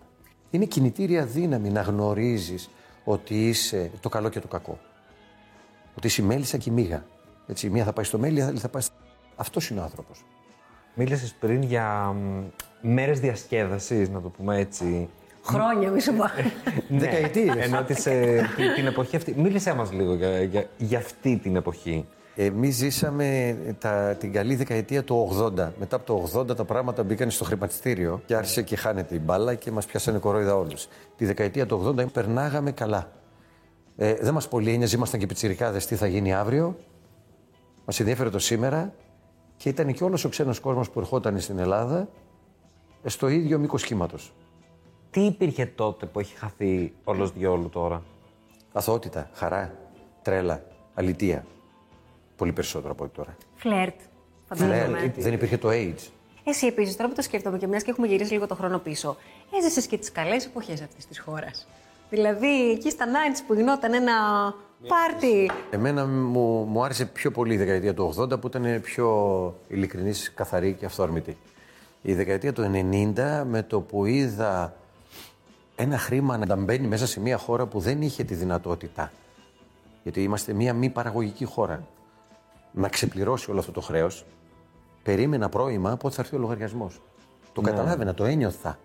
Είναι 0.49 0.65
κινητήρια 0.65 1.25
δύναμη 1.25 1.69
να 1.69 1.81
γνωρίζεις 1.81 2.69
ότι 3.03 3.47
είσαι 3.47 3.91
το 3.99 4.09
καλό 4.09 4.29
και 4.29 4.39
το 4.39 4.47
κακό. 4.47 4.79
Ότι 5.97 6.07
είσαι 6.07 6.21
η 6.21 6.25
μέλισσα 6.25 6.57
και 6.57 6.69
η 6.69 6.73
μύγα. 6.73 7.05
Έτσι, 7.47 7.67
η 7.67 7.69
μία 7.69 7.83
θα 7.83 7.93
πάει 7.93 8.05
στο 8.05 8.17
μέλι, 8.19 8.37
η 8.39 8.41
άλλη 8.41 8.57
θα 8.59 8.69
πάει... 8.69 8.81
στο- 8.81 8.95
Αυτός 9.35 9.69
είναι 9.69 9.79
ο 9.79 9.83
άνθρωπος. 9.83 10.23
Μίλησες 10.95 11.33
πριν 11.39 11.61
για 11.61 12.15
μέρες 12.81 13.19
διασκέδασης, 13.19 14.09
να 14.09 14.21
το 14.21 14.29
πούμε 14.29 14.57
έτσι. 14.57 15.09
Χρόνια, 15.43 15.89
μη 15.91 16.01
σου 16.01 16.13
πω. 16.13 16.23
Ναι, 16.89 16.99
Δεκαετίες. 16.99 17.55
Ενώ 17.57 17.83
της, 17.83 18.05
ε, 18.05 18.49
την- 18.55 18.73
την 18.75 18.85
εποχή 18.87 19.15
αυτή. 19.15 19.33
Μίλησέ 19.37 19.73
μας 19.73 19.91
λίγο 19.91 20.13
για, 20.13 20.43
για, 20.43 20.69
για 20.77 20.97
αυτή 20.97 21.37
την 21.37 21.55
εποχή. 21.55 22.05
Εμείς 22.41 22.75
ζήσαμε 22.75 23.57
τα, 23.79 24.15
την 24.19 24.33
καλή 24.33 24.55
δεκαετία 24.55 25.03
του 25.03 25.29
80. 25.39 25.71
Μετά 25.79 25.95
από 25.95 26.05
το 26.05 26.39
80 26.39 26.55
τα 26.55 26.65
πράγματα 26.65 27.03
μπήκαν 27.03 27.31
στο 27.31 27.43
χρηματιστήριο 27.43 28.21
και 28.25 28.35
άρχισε 28.35 28.61
και 28.61 28.75
χάνεται 28.75 29.15
η 29.15 29.19
μπάλα 29.23 29.55
και 29.55 29.71
μας 29.71 29.85
πιάσανε 29.85 30.17
κορόιδα 30.17 30.55
όλους. 30.55 30.87
Τη 31.15 31.25
δεκαετία 31.25 31.65
του 31.65 31.95
80 31.97 32.11
περνάγαμε 32.11 32.71
καλά. 32.71 33.11
Ε, 33.95 34.13
δεν 34.13 34.33
μας 34.33 34.47
πολύ 34.47 34.73
ένοιαζε, 34.73 34.95
ήμασταν 34.95 35.19
και 35.19 35.25
πιτσιρικάδες 35.25 35.85
τι 35.85 35.95
θα 35.95 36.07
γίνει 36.07 36.33
αύριο. 36.33 36.75
Μας 37.85 37.99
ενδιαφέρε 37.99 38.29
το 38.29 38.39
σήμερα 38.39 38.93
και 39.57 39.69
ήταν 39.69 39.93
και 39.93 40.03
όλος 40.03 40.23
ο 40.25 40.29
ξένος 40.29 40.59
κόσμος 40.59 40.89
που 40.89 40.99
ερχόταν 40.99 41.39
στην 41.39 41.59
Ελλάδα 41.59 42.07
ε, 43.03 43.09
στο 43.09 43.27
ίδιο 43.27 43.59
μήκος 43.59 43.83
κύματος. 43.83 44.33
Τι 45.09 45.25
υπήρχε 45.25 45.65
τότε 45.65 46.05
που 46.05 46.19
έχει 46.19 46.35
χαθεί 46.37 46.93
όλος 47.03 47.31
διόλου 47.31 47.69
τώρα; 47.69 48.03
Αθωότητα, 48.73 49.29
χαρά, 49.33 49.73
τρέλα, 50.21 50.63
αλητία. 50.93 51.45
Πολύ 52.39 52.51
περισσότερο 52.51 52.91
από 52.91 53.03
ό,τι 53.03 53.13
τώρα. 53.15 53.37
Φλερτ. 53.55 53.99
Φλερ, 54.53 54.69
Φαντάζομαι. 54.69 55.13
δεν 55.17 55.33
υπήρχε 55.33 55.57
το 55.57 55.69
AIDS. 55.71 56.07
Εσύ 56.43 56.67
επίσης, 56.67 56.95
τώρα 56.95 57.09
που 57.09 57.15
το 57.15 57.21
σκέφτομαι 57.21 57.57
και 57.57 57.67
μιας 57.67 57.83
και 57.83 57.91
έχουμε 57.91 58.07
γυρίσει 58.07 58.33
λίγο 58.33 58.47
το 58.47 58.55
χρόνο 58.55 58.77
πίσω, 58.79 59.17
έζησες 59.57 59.87
και 59.87 59.97
τις 59.97 60.11
καλές 60.11 60.45
εποχές 60.45 60.81
αυτής 60.81 61.07
της 61.07 61.19
χώρας. 61.19 61.67
Δηλαδή, 62.09 62.71
εκεί 62.71 62.89
στα 62.89 63.05
90s 63.05 63.43
που 63.47 63.53
γινόταν 63.53 63.93
ένα 63.93 64.13
πάρτι. 64.87 65.51
Εμένα 65.69 66.05
μου, 66.05 66.63
μου 66.63 66.83
άρεσε 66.83 67.05
πιο 67.05 67.31
πολύ 67.31 67.53
η 67.53 67.57
δεκαετία 67.57 67.93
του 67.93 68.13
80 68.17 68.39
που 68.39 68.47
ήταν 68.47 68.81
πιο 68.81 69.09
ειλικρινής, 69.67 70.33
καθαρή 70.33 70.73
και 70.73 70.85
αυθόρμητη. 70.85 71.37
Η 72.01 72.13
δεκαετία 72.13 72.53
του 72.53 72.71
90 73.15 73.43
με 73.45 73.63
το 73.63 73.81
που 73.81 74.05
είδα 74.05 74.73
ένα 75.75 75.97
χρήμα 75.97 76.37
να 76.37 76.55
μπαίνει 76.55 76.87
μέσα 76.87 77.07
σε 77.07 77.19
μια 77.19 77.37
χώρα 77.37 77.65
που 77.65 77.79
δεν 77.79 78.01
είχε 78.01 78.23
τη 78.23 78.33
δυνατότητα. 78.33 79.11
Γιατί 80.03 80.23
είμαστε 80.23 80.53
μια 80.53 80.73
μη 80.73 80.89
παραγωγική 80.89 81.45
χώρα. 81.45 81.87
Να 82.71 82.87
ξεπληρώσει 82.89 83.51
όλο 83.51 83.59
αυτό 83.59 83.71
το 83.71 83.81
χρέος, 83.81 84.25
περίμενα 85.03 85.49
πρώιμα 85.49 85.97
πότε 85.97 86.15
θα 86.15 86.21
έρθει 86.21 86.35
ο 86.35 86.39
λογαριασμός. 86.39 87.01
Το 87.53 87.61
καταλάβαινα, 87.61 88.13
το 88.13 88.25
ένιωθα. 88.25 88.77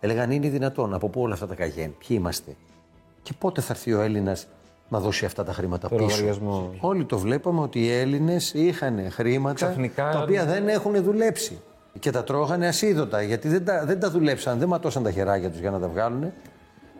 Έλεγαν 0.00 0.30
είναι 0.30 0.48
δυνατόν, 0.48 0.94
από 0.94 1.08
πού 1.08 1.20
όλα 1.20 1.34
αυτά 1.34 1.46
τα 1.46 1.54
καγέν, 1.54 1.94
ποιοι 1.98 2.16
είμαστε. 2.20 2.56
Και 3.22 3.32
πότε 3.38 3.60
θα 3.60 3.72
έρθει 3.72 3.92
ο 3.92 4.00
Έλληνας 4.00 4.46
να 4.88 5.00
δώσει 5.00 5.24
αυτά 5.24 5.44
τα 5.44 5.52
χρήματα 5.52 5.88
Το 5.88 5.94
πίσω. 5.94 6.08
λογαριασμό. 6.08 6.74
Όλοι 6.80 7.04
το 7.04 7.18
βλέπαμε 7.18 7.60
ότι 7.60 7.80
οι 7.84 7.90
Έλληνες 7.92 8.52
είχαν 8.54 9.10
χρήματα 9.10 9.54
Ξαφνικά- 9.54 10.10
τα 10.10 10.18
οποία 10.22 10.44
δεν 10.44 10.68
έχουν 10.68 11.02
δουλέψει. 11.02 11.60
Και 11.98 12.10
τα 12.10 12.24
τρώγανε 12.24 12.66
ασίδωτα 12.66 13.22
γιατί 13.22 13.48
δεν 13.48 13.64
τα, 13.64 13.84
δεν 13.84 14.00
τα 14.00 14.10
δουλέψαν, 14.10 14.58
δεν 14.58 14.68
ματώσαν 14.68 15.02
τα 15.02 15.10
χεράκια 15.10 15.50
τους 15.50 15.58
για 15.60 15.70
να 15.70 15.78
τα 15.78 15.88
βγάλουν. 15.88 16.32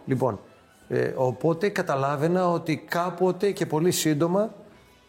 Λοιπόν, 0.06 0.40
ε, 0.88 1.12
οπότε 1.16 1.68
καταλάβαινα 1.68 2.50
ότι 2.50 2.76
κάποτε 2.76 3.50
και 3.50 3.66
πολύ 3.66 3.90
σύντομα 3.90 4.50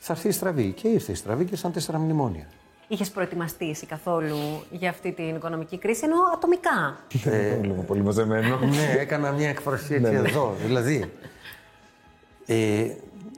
θα 0.05 0.13
έρθει 0.13 0.27
η 0.27 0.31
στραβή. 0.31 0.71
Και 0.71 0.87
ήρθε 0.87 1.11
η 1.11 1.15
στραβή 1.15 1.45
και 1.45 1.55
σαν 1.55 1.71
τέσσερα 1.71 1.97
μνημόνια. 1.97 2.47
Είχες 2.87 3.09
προετοιμαστεί 3.11 3.69
εσύ 3.69 3.85
καθόλου 3.85 4.37
για 4.71 4.89
αυτή 4.89 5.11
την 5.11 5.35
οικονομική 5.35 5.77
κρίση, 5.77 6.01
ενώ 6.03 6.15
ατομικά; 6.33 6.97
Ε, 7.25 7.55
λίγο 7.61 7.81
πολύ 7.81 8.01
μαζεμένο. 8.01 8.57
ναι, 8.57 8.95
έκανα 8.99 9.31
μια 9.31 9.49
εκφρασή 9.49 9.93
έτσι 9.93 10.13
εδώ. 10.13 10.55
Δηλαδή, 10.65 11.11
ε, 12.45 12.85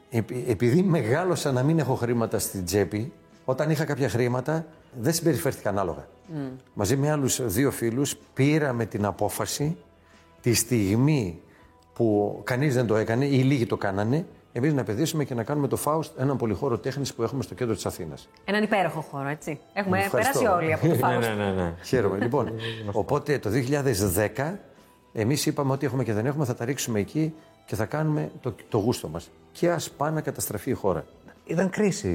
επει- 0.10 0.50
επειδή 0.50 0.81
μεγάλωσα 0.81 1.51
να 1.51 1.63
μην 1.63 1.79
έχω 1.79 1.95
χρήματα 1.95 2.39
στην 2.39 2.65
τσέπη, 2.65 3.13
όταν 3.45 3.69
είχα 3.69 3.86
κάποια 3.86 4.10
χρήματα 4.10 4.65
δεν 5.00 5.13
συμπεριφέρθηκα 5.13 5.69
ανάλογα. 5.69 6.07
Μαζί 6.74 6.98
με 6.98 7.12
άλλους 7.12 7.45
δύο 7.45 7.72
φίλους 7.72 8.15
πήραμε 8.34 8.86
την 8.86 9.05
απόφαση 9.05 9.77
τη 10.41 10.53
στιγμή 10.53 11.41
που 11.93 12.39
κανείς 12.43 12.74
δεν 12.74 12.88
το 12.88 12.95
έκανε 12.95 13.25
ή 13.25 13.38
λίγοι 13.43 13.65
το 13.65 13.77
κάνανε, 13.77 14.25
εμείς 14.57 14.74
να 14.74 14.81
επενδύσουμε 14.81 15.24
και 15.24 15.33
να 15.33 15.43
κάνουμε 15.43 15.67
το 15.67 15.75
Φάουστ, 15.75 16.19
έναν 16.19 16.38
πολυχώρο 16.38 16.77
τέχνης 16.77 17.13
που 17.13 17.24
έχουμε 17.24 17.43
στο 17.43 17.53
κέντρο 17.53 17.74
της 17.75 17.85
Αθήνας. 17.85 18.29
Έναν 18.45 18.63
υπέροχο 18.63 19.01
χώρο, 19.12 19.27
έτσι. 19.27 19.59
Έχουμε 19.74 20.00
Ευχαριστώ. 20.00 20.39
περάσει 20.39 20.55
όλοι 20.63 20.74
από 20.74 20.81
το 20.88 20.91
ναι, 20.93 20.97
Φάουστ. 20.97 21.29
ναι, 21.29 21.35
ναι, 21.45 21.51
ναι. 21.51 21.74
Χαίρομαι. 21.83 22.17
λοιπόν, 22.21 22.51
οπότε 22.91 23.39
το 23.39 23.50
2010 24.38 24.53
εμείς 25.13 25.45
είπαμε 25.45 25.71
ότι 25.71 25.85
έχουμε 25.85 26.03
και 26.03 26.13
δεν 26.13 26.25
έχουμε, 26.25 26.45
θα 26.45 26.55
τα 26.55 26.65
ρίξουμε 26.65 27.00
εκεί 27.00 27.33
και 27.65 27.75
θα 27.75 27.85
κάνουμε 27.85 28.31
το, 28.41 28.55
το 28.69 28.77
γούστο 28.77 29.07
μας. 29.07 29.29
Και 29.51 29.69
ας 29.71 29.89
πάει 29.89 30.12
να 30.12 30.21
καταστραφεί 30.21 30.69
η 30.69 30.74
χώρα. 30.74 31.05
Ήταν 31.45 31.69
κρίση 31.69 32.09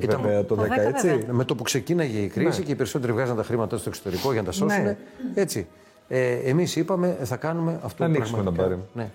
Ήταν- 0.00 0.20
βέβαια 0.20 0.44
το 0.44 0.54
Το 0.54 0.62
10, 0.62 0.66
10, 0.66 0.70
έτσι. 0.88 1.08
βέβαια. 1.08 1.32
Με 1.34 1.44
το 1.44 1.54
που 1.54 1.62
ξεκίναγε 1.62 2.18
η 2.18 2.26
κρίση 2.28 2.58
Ναι. 2.58 2.64
και 2.64 2.72
οι 2.72 2.74
περισσότεροι 2.74 3.12
βγάζαν 3.12 3.36
τα 3.36 3.42
χρήματα 3.42 3.76
στο 3.78 3.88
εξωτερικό 3.88 4.32
για 4.32 4.40
να 4.40 4.46
τα 4.46 4.52
σώσουν. 4.52 4.82
Ναι. 4.82 4.96
Έτσι. 5.34 5.66
Ε, 6.08 6.32
εμείς 6.34 6.76
είπαμε 6.76 7.16
θα 7.22 7.36
κάνουμε 7.36 7.72
αυτό 7.82 8.02
Να 8.02 8.08
που 8.10 8.14
ανοίξουμε 8.14 8.42
πραγματικά- 8.42 8.68
τον 8.68 8.84
πάρη. 8.94 9.06
Ναι. 9.06 9.10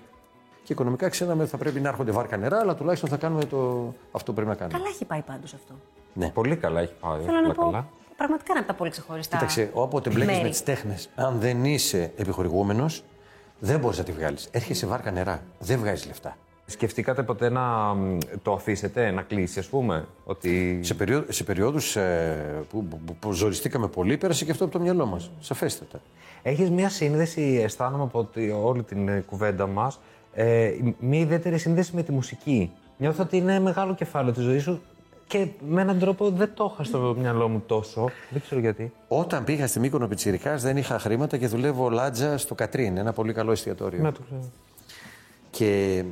Και 0.64 0.72
οικονομικά 0.72 1.08
ξέραμε 1.08 1.42
ότι 1.42 1.50
θα 1.50 1.56
πρέπει 1.56 1.80
να 1.80 1.88
έρχονται 1.88 2.10
βάρκα 2.10 2.36
νερά, 2.36 2.58
αλλά 2.58 2.74
τουλάχιστον 2.74 3.08
θα 3.10 3.16
κάνουμε 3.16 3.44
το... 3.44 3.92
αυτό 4.12 4.30
που 4.30 4.36
πρέπει 4.36 4.48
να 4.50 4.54
κάνουμε. 4.56 4.78
Καλά 4.78 4.90
έχει 4.90 5.04
πάει 5.04 5.20
πάντως 5.20 5.54
αυτό. 5.54 5.74
Ναι. 6.14 6.30
Πολύ 6.30 6.56
καλά 6.56 6.80
έχει 6.80 6.92
πάει. 7.00 7.20
Θέλω 7.20 7.32
να 7.32 7.44
όλα 7.44 7.54
πω. 7.54 7.62
καλά. 7.62 7.88
Πραγματικά 8.16 8.52
είναι 8.52 8.58
από 8.58 8.68
τα 8.68 8.74
πολύ 8.74 8.90
ξεχωριστά. 8.90 9.36
Κοίταξε, 9.36 9.70
όποτε 9.72 10.10
μπλέκεις 10.10 10.32
μέρη. 10.32 10.42
με 10.42 10.50
τις 10.50 10.62
τέχνες, 10.62 11.10
αν 11.14 11.38
δεν 11.38 11.64
είσαι 11.64 12.12
επιχορηγούμενος, 12.16 13.04
δεν 13.58 13.78
μπορείς 13.78 13.98
να 13.98 14.04
τη 14.04 14.12
βγάλεις. 14.12 14.48
Έρχεσαι 14.50 14.86
βάρκα 14.86 15.10
νερά. 15.10 15.42
Δεν 15.58 15.78
βγάζεις 15.78 16.06
λεφτά. 16.06 16.36
Σκεφτήκατε 16.66 17.22
ποτέ 17.22 17.48
να 17.48 17.94
μ, 17.94 18.18
το 18.42 18.52
αφήσετε, 18.52 19.10
να 19.10 19.22
κλείσει, 19.22 19.58
ας 19.58 19.66
πούμε. 19.66 20.06
Ότι. 20.24 20.80
Σε, 20.82 20.94
περίοδ, 20.94 21.24
σε 21.28 21.44
περιόδους 21.44 21.96
ε, 21.96 22.64
που, 22.70 22.84
που, 22.84 23.16
που 23.20 23.32
ζοριστήκαμε 23.32 23.88
πολύ, 23.88 24.16
πέρασε 24.16 24.44
και 24.44 24.50
αυτό 24.50 24.64
από 24.64 24.72
το 24.72 24.80
μυαλό 24.80 25.06
μας. 25.06 25.30
Σαφέστατα. 25.40 26.00
Έχεις 26.42 26.70
μια 26.70 26.88
σύνδεση, 26.88 27.60
αισθάνομαι 27.64 28.02
από 28.02 28.18
ότι 28.18 28.50
όλη 28.62 28.82
την 28.82 29.08
ε, 29.08 29.24
κουβέντα 29.26 29.66
μας, 29.66 30.00
ε, 30.34 30.72
μια 30.98 31.20
ιδιαίτερη 31.20 31.58
σύνδεση 31.58 31.94
με 31.94 32.02
τη 32.02 32.12
μουσική. 32.12 32.70
Νιώθω 32.96 33.22
ότι 33.22 33.36
είναι 33.36 33.60
μεγάλο 33.60 33.94
κεφάλαιο 33.94 34.32
της 34.32 34.42
ζωής 34.42 34.62
σου 34.62 34.80
και 35.26 35.46
με 35.68 35.80
έναν 35.80 35.98
τρόπο 35.98 36.30
δεν 36.30 36.50
το 36.54 36.70
είχα 36.72 36.84
στο 36.84 37.14
μυαλό 37.18 37.48
μου 37.48 37.62
τόσο. 37.66 38.08
Δεν 38.30 38.40
ξέρω 38.40 38.60
γιατί. 38.60 38.92
Όταν 39.08 39.44
πήγα 39.44 39.66
στη 39.66 39.80
Μύκονο 39.80 40.08
Πιτσιρικάς 40.08 40.62
δεν 40.62 40.76
είχα 40.76 40.98
χρήματα 40.98 41.36
και 41.36 41.46
δουλεύω 41.46 41.90
λάτζα 41.90 42.38
στο 42.38 42.54
Κατρίν, 42.54 42.96
ένα 42.96 43.12
πολύ 43.12 43.32
καλό 43.32 43.52
εστιατόριο. 43.52 44.02
Να 44.02 44.12
το 44.12 44.20
ξέρω. 44.26 44.50
Και 45.50 46.04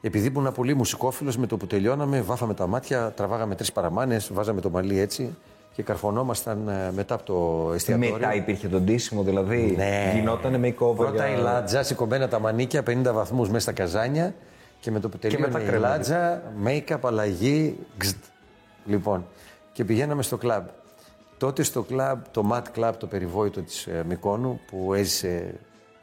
επειδή 0.00 0.26
ήμουν 0.26 0.52
πολύ 0.52 0.74
μουσικόφιλος, 0.74 1.36
με 1.36 1.46
το 1.46 1.56
που 1.56 1.66
τελειώναμε, 1.66 2.20
βάφαμε 2.20 2.54
τα 2.54 2.66
μάτια, 2.66 3.12
τραβάγαμε 3.16 3.54
τρεις 3.54 3.72
παραμάνες, 3.72 4.30
βάζαμε 4.32 4.60
το 4.60 4.70
μαλλί 4.70 4.98
έτσι 4.98 5.36
και 5.78 5.84
καρφωνόμασταν 5.84 6.68
ε, 6.68 6.90
μετά 6.94 7.14
από 7.14 7.22
το 7.24 7.72
εστιατόριο. 7.74 8.12
Μετά 8.12 8.34
υπήρχε 8.34 8.68
το 8.68 8.80
ντύσιμο, 8.80 9.22
δηλαδή. 9.22 9.74
Ναι. 9.76 10.12
Γινότανε 10.14 10.58
make-over. 10.68 10.96
Πρώτα 10.96 11.26
για- 11.28 11.36
η 11.38 11.40
λάτζα, 11.42 11.82
σηκωμένα 11.82 12.28
τα 12.28 12.38
μανίκια, 12.38 12.82
50 12.82 13.12
βαθμούς 13.12 13.48
μέσα 13.48 13.60
στα 13.60 13.72
καζάνια 13.72 14.34
και 14.80 14.90
με 14.90 15.00
το 15.00 15.08
που 15.08 15.18
τελείωνε 15.18 15.46
μετά 15.46 15.60
η 15.60 15.66
κρέματε. 15.66 15.88
λάτζα, 15.88 16.42
make-up, 16.64 16.98
αλλαγή. 17.02 17.78
Γκζτ. 17.98 18.24
Λοιπόν, 18.86 19.26
και 19.72 19.84
πηγαίναμε 19.84 20.22
στο 20.22 20.36
κλαμπ. 20.36 20.66
Τότε 21.38 21.62
στο 21.62 21.82
κλαμπ, 21.82 22.18
το 22.30 22.50
Mat 22.52 22.78
Club, 22.80 22.92
το 22.98 23.06
περιβόητο 23.06 23.60
της 23.60 23.86
ε, 23.86 24.04
Μικόνου, 24.08 24.60
που 24.70 24.94
έζησε 24.94 25.54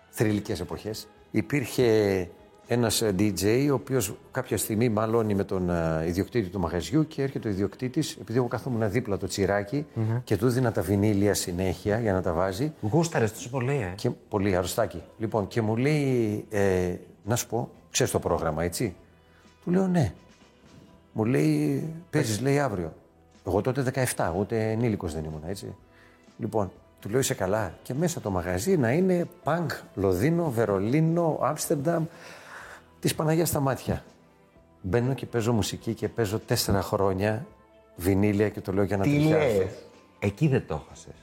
θρηλυκές 0.10 0.60
εποχές, 0.60 1.08
υπήρχε 1.32 2.28
ένας 2.68 3.02
ε, 3.02 3.16
DJ, 3.20 3.68
ο 3.70 3.74
οποίος 3.74 4.14
κάποια 4.32 4.58
στιγμή 4.58 4.90
μαλώνει 4.90 5.36
με 5.36 5.44
τον 5.44 5.70
ε, 5.70 6.04
ιδιοκτήτη 6.08 6.50
του 6.50 6.60
μαγαζιού 6.60 7.08
και 7.08 7.22
έρχεται 7.22 7.48
ο 7.48 7.52
ιδιοκτήτης, 7.52 8.18
επειδή 8.22 8.38
εγώ 8.38 8.48
καθόμουν 8.48 8.92
δίπλα 8.92 9.18
το 9.18 9.28
τσιρακι 9.28 9.86
και 10.24 10.38
του 10.38 10.50
δίνα 10.50 10.72
τα 10.72 10.82
βινίλια 10.82 11.34
συνέχεια 11.34 12.00
για 12.00 12.14
να 12.14 12.22
τα 12.22 12.34
βάζει, 12.34 12.74
Γούσταρες 12.82 13.34
τόσο 13.34 13.50
πολύ, 13.50 13.74
ε. 13.74 13.94
και 13.96 14.10
πολύ 14.10 14.56
αρρωστάκι. 14.56 15.02
Λοιπόν, 15.18 15.48
και 15.48 15.62
μου 15.62 15.76
λέει, 15.76 16.46
ε, 16.50 16.94
να 17.24 17.36
σου 17.36 17.48
πω, 17.48 17.70
ξέρεις 17.92 18.12
το 18.12 18.20
πρόγραμμα, 18.20 18.64
έτσι; 18.64 18.96
Του 19.64 19.72
λέω 19.72 19.88
ναι. 19.88 20.14
Μου 21.12 21.26
λέει, 21.26 21.84
παίζεις, 22.10 22.42
λέει 22.42 22.60
αύριο. 22.60 22.94
Εγώ 23.48 23.62
τότε 23.62 23.84
17, 24.16 24.32
ούτε 24.38 24.72
ενήλικος 24.72 25.14
δεν 25.14 25.24
ήμουν, 25.24 25.42
έτσι. 25.48 25.76
Λοιπόν, 26.38 26.72
του 27.00 27.10
λέω 27.10 27.20
είσαι 27.20 27.34
καλά. 27.34 27.74
Και 27.84 27.94
μέσα 27.94 28.22
το 28.22 28.30
μαγαζί 28.30 28.78
να 28.78 28.92
είναι 28.92 29.28
Πανκ, 29.44 29.72
Λοδίνο, 29.96 30.52
Βερολίνο, 30.52 31.40
Άμστερνταμ, 31.42 32.06
τη 33.08 33.14
Παναγίας 33.14 33.50
στα 33.50 33.60
μάτια. 33.60 34.04
Μπαίνω 34.82 35.14
και 35.14 35.26
παίζω 35.26 35.54
μουσική 35.54 35.94
και 35.94 36.10
παίζω 36.10 36.40
τέσσερα 36.40 36.82
χρόνια 36.82 37.46
βινίλια 37.96 38.50
και 38.50 38.62
το 38.62 38.74
λέω 38.74 38.84
για 38.84 38.98
να 38.98 39.04
Τι 39.04 39.10
τριχιάσω. 39.10 39.46
λες; 39.58 39.68
Εκεί 40.20 40.48
δεν 40.48 40.64
το 40.68 40.86
χάσες. 40.90 41.14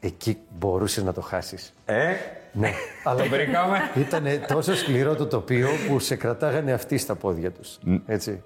Εκεί 0.00 0.38
μπορούσες 0.58 1.04
να 1.04 1.12
το 1.12 1.20
χάσεις. 1.20 1.74
Ε, 1.84 2.12
Ναι, 2.52 2.70
αλλά 3.04 3.22
το 3.22 3.28
βρήκαμε. 3.28 3.78
ήταν 3.96 4.24
τόσο 4.48 4.76
σκληρό 4.76 5.14
το 5.14 5.26
τοπίο 5.26 5.68
που 5.88 5.98
σε 5.98 6.16
κρατάγανε 6.16 6.72
αυτοί 6.72 6.98
στα 6.98 7.14
πόδια 7.14 7.50
τους. 7.52 7.78
Έτσι. 8.06 8.42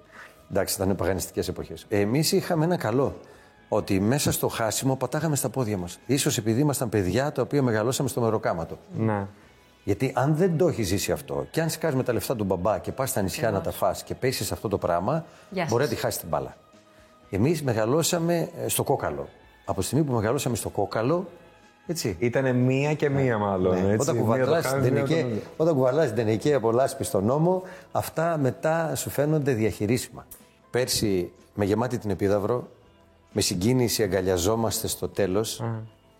Εντάξει, 0.51 0.81
ήταν 0.81 0.95
παγανιστικές 0.95 1.47
εποχές. 1.47 1.85
Εμείς 1.89 2.31
είχαμε 2.31 2.65
ένα 2.65 2.77
καλό. 2.77 3.19
Ότι 3.69 3.99
μέσα 3.99 4.31
στο 4.31 4.47
χάσιμο 4.47 4.95
πατάγαμε 4.95 5.35
στα 5.35 5.49
πόδια 5.49 5.77
μας. 5.77 5.99
σω 6.17 6.29
επειδή 6.37 6.59
ήμασταν 6.61 6.89
παιδιά 6.89 7.31
τα 7.31 7.41
οποία 7.41 7.61
μεγαλώσαμε 7.61 8.09
στο 8.09 8.21
μεροκάματο. 8.21 8.77
ναι. 8.97 9.25
Γιατί 9.87 10.11
αν 10.15 10.35
δεν 10.35 10.57
το 10.57 10.67
έχει 10.67 10.83
ζήσει 10.83 11.11
αυτό 11.11 11.45
και 11.51 11.61
αν 11.61 11.69
σκάς 11.69 11.95
με 11.95 12.03
τα 12.03 12.13
λεφτά 12.13 12.35
του 12.35 12.43
μπαμπά 12.43 12.77
και 12.77 12.91
πας 12.91 13.09
στα 13.09 13.21
νησιά 13.21 13.51
να 13.51 13.61
τα 13.61 13.71
φας 13.71 14.03
και 14.03 14.15
πέσεις 14.15 14.51
αυτό 14.51 14.67
το 14.67 14.77
πράγμα, 14.77 15.25
Γεια 15.49 15.61
σας. 15.61 15.71
μπορεί 15.71 15.83
να 15.83 15.89
τη 15.89 15.95
χάσεις 15.95 16.19
την 16.19 16.29
μπάλα. 16.29 16.55
Εμείς 17.29 17.63
μεγαλώσαμε 17.63 18.49
ε, 18.63 18.67
στο 18.67 18.83
κόκαλο. 18.83 19.27
Από 19.65 19.79
τη 19.79 19.85
στιγμή 19.85 20.05
που 20.05 20.13
μεγαλώσαμε 20.13 20.55
στο 20.55 20.69
κόκαλο, 20.69 21.27
έτσι. 21.87 22.15
Ήτανε 22.19 22.53
μία 22.53 22.93
και 22.93 23.09
μία 23.09 23.37
μάλλον. 23.37 23.73
Ναι, 23.73 23.91
έτσι. 23.93 24.09
Όταν 24.09 24.15
Μία 24.15 24.23
το 24.25 24.29
κουβαλάς 24.31 24.61
την 24.61 24.69
χάνεις, 24.71 24.89
μία 24.91 24.99
το 25.01 25.05
τενεκέ- 25.07 25.23
νομίζεις. 25.25 25.49
όταν 25.57 25.73
κουβαλάς 25.73 26.05
την 26.05 26.15
τενεκέ 26.15 26.53
από 26.53 26.71
λάσπη 26.71 27.03
στον 27.03 27.25
νόμο, 27.25 27.61
αυτά 27.91 28.37
μετά 28.37 28.95
σου 28.95 29.09
φαίνονται 29.09 29.51
διαχειρίσιμα. 29.53 30.25
Πέρσι, 30.69 31.31
με 31.53 31.65
γεμάτη 31.65 31.97
την 31.97 32.09
επίδαυρο, 32.09 32.67
με 33.31 33.41
συγκίνηση 33.41 34.03
αγκαλιαζόμαστε 34.03 34.87
στο 34.87 35.07
τέλος. 35.09 35.63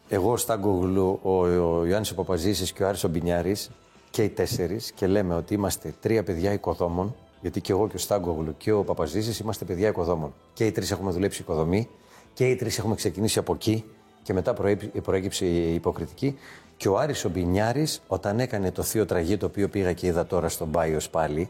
Εγώ, 0.10 0.32
ο 0.32 0.38
Στάγκογλου, 0.38 1.20
ο, 1.22 1.30
ο 1.48 1.86
Ιωάννης 1.86 2.12
ο 2.12 2.16
Παπαζήσης 2.16 2.72
και 2.72 2.84
ο 2.84 2.88
Άρης 2.88 3.04
ο 3.04 3.08
Μπινιάρης 3.08 3.70
και 4.10 4.24
οι 4.24 4.30
τέσσερις 4.30 4.92
και 4.92 5.08
λέμε 5.08 5.36
ότι 5.36 5.54
είμαστε 5.54 5.94
τρία 6.00 6.24
παιδιά 6.24 6.54
οικοδόμων, 6.54 7.16
γιατί 7.42 7.62
και 7.62 7.72
εγώ 7.72 7.88
και 7.88 7.96
ο 7.96 8.00
Στάγκογλου 8.00 8.56
και 8.58 8.72
ο 8.72 8.84
Παπαζήσης 8.84 9.40
είμαστε 9.40 9.66
παιδιά 9.66 9.88
οικοδόμων. 9.88 10.34
Και 10.54 10.66
οι 10.66 10.72
τρεις 10.72 10.92
έχουμε 10.92 11.12
δουλέψει 11.12 11.42
οικοδομή 11.42 11.88
και 12.34 12.50
οι 12.50 12.56
τρεις 12.56 12.78
έχουμε 12.78 12.96
ξεκινήσει 12.96 13.40
από 13.40 13.54
εκεί 13.54 13.84
και 14.24 14.34
μετά 14.34 14.54
προέκυψε- 14.54 15.02
προέκυψε 15.02 15.46
η 15.46 15.74
υποκριτική. 15.74 16.38
Και 16.78 16.88
ο 16.88 16.98
Άρης 16.98 17.26
ο 17.26 17.30
Μπινιάρης, 17.30 18.02
όταν 18.08 18.40
έκανε 18.40 18.72
το 18.72 18.84
θείο 18.84 19.06
τραγί, 19.06 19.38
το 19.38 19.46
οποίο 19.46 19.70
πήγα 19.70 19.94
και 19.94 20.08
είδα 20.08 20.26
τώρα 20.26 20.50
στον 20.50 20.72
Πάιος 20.72 21.10
πάλι, 21.10 21.50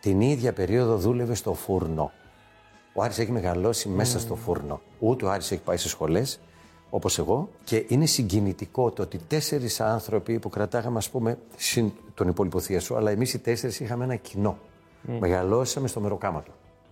την 0.00 0.20
ίδια 0.20 0.52
περίοδο 0.52 0.96
δούλευε 0.96 1.34
στο 1.34 1.54
φούρνο. 1.54 2.12
Ο 2.94 3.02
Άρης 3.02 3.18
έχει 3.18 3.32
μεγαλώσει 3.32 3.88
μέσα 3.88 4.18
στο 4.18 4.34
φούρνο. 4.34 4.80
Ούτε 4.98 5.24
ο 5.24 5.30
Άρης 5.30 5.50
έχει 5.50 5.60
πάει 5.62 5.76
σε 5.76 5.88
σχολές, 5.88 6.40
όπως 6.90 7.18
εγώ. 7.18 7.48
Και 7.64 7.84
είναι 7.88 8.06
συγκινητικό 8.06 8.90
το 8.90 9.02
ότι 9.02 9.18
τέσσερις 9.28 9.80
άνθρωποι 9.80 10.38
που 10.38 10.48
κρατάγαμε, 10.48 10.98
ας 10.98 11.10
πούμε, 11.10 11.38
συν 11.56 11.92
τον 12.14 12.28
υπόλοιπο 12.28 12.60
θεία 12.60 12.80
σου, 12.80 12.96
αλλά 12.96 13.10
εμείς 13.10 13.34
οι 13.34 13.38
τέσσερις 13.38 13.80
είχαμε 13.80 14.04
ένα 14.04 14.16
κοινό. 14.16 14.58
Μεγαλώσαμε 15.20 15.88
στο 15.88 16.00
μεροκάματο. 16.00 16.50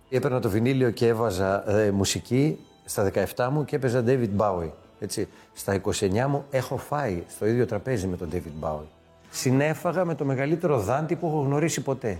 Έπαιρνα 0.09 0.39
το 0.39 0.49
βινίλιο 0.49 0.89
και 0.91 1.07
έβαζα 1.07 1.71
ε, 1.71 1.91
μουσική 1.91 2.59
στα 2.85 3.11
17 3.35 3.49
μου 3.51 3.65
και 3.65 3.75
έπαιζα 3.75 4.03
David 4.07 4.29
Bowie. 4.37 4.69
Έτσι. 4.99 5.27
Στα 5.53 5.81
29 5.81 6.25
μου 6.27 6.45
έχω 6.49 6.77
φάει 6.77 7.23
στο 7.27 7.47
ίδιο 7.47 7.65
τραπέζι 7.65 8.07
με 8.07 8.17
τον 8.17 8.29
David 8.31 8.65
Bowie. 8.65 8.87
Συνέφαγα 9.29 10.05
με 10.05 10.15
το 10.15 10.25
μεγαλύτερο 10.25 10.79
δάντη 10.79 11.15
που 11.15 11.27
έχω 11.27 11.39
γνωρίσει 11.39 11.81
ποτέ 11.81 12.19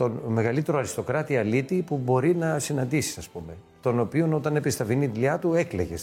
τον 0.00 0.20
μεγαλύτερο 0.26 0.78
αριστοκράτη 0.78 1.36
αλήτη 1.36 1.82
που 1.86 1.96
μπορεί 1.96 2.36
να 2.36 2.58
συναντήσεις, 2.58 3.18
ας 3.18 3.28
πούμε. 3.28 3.56
Τον 3.82 4.00
οποίο 4.00 4.28
όταν 4.32 4.56
έπεσε 4.56 4.74
στα 4.74 4.84
βινίλια 4.84 5.38
του 5.38 5.54
έκλεγε 5.54 5.94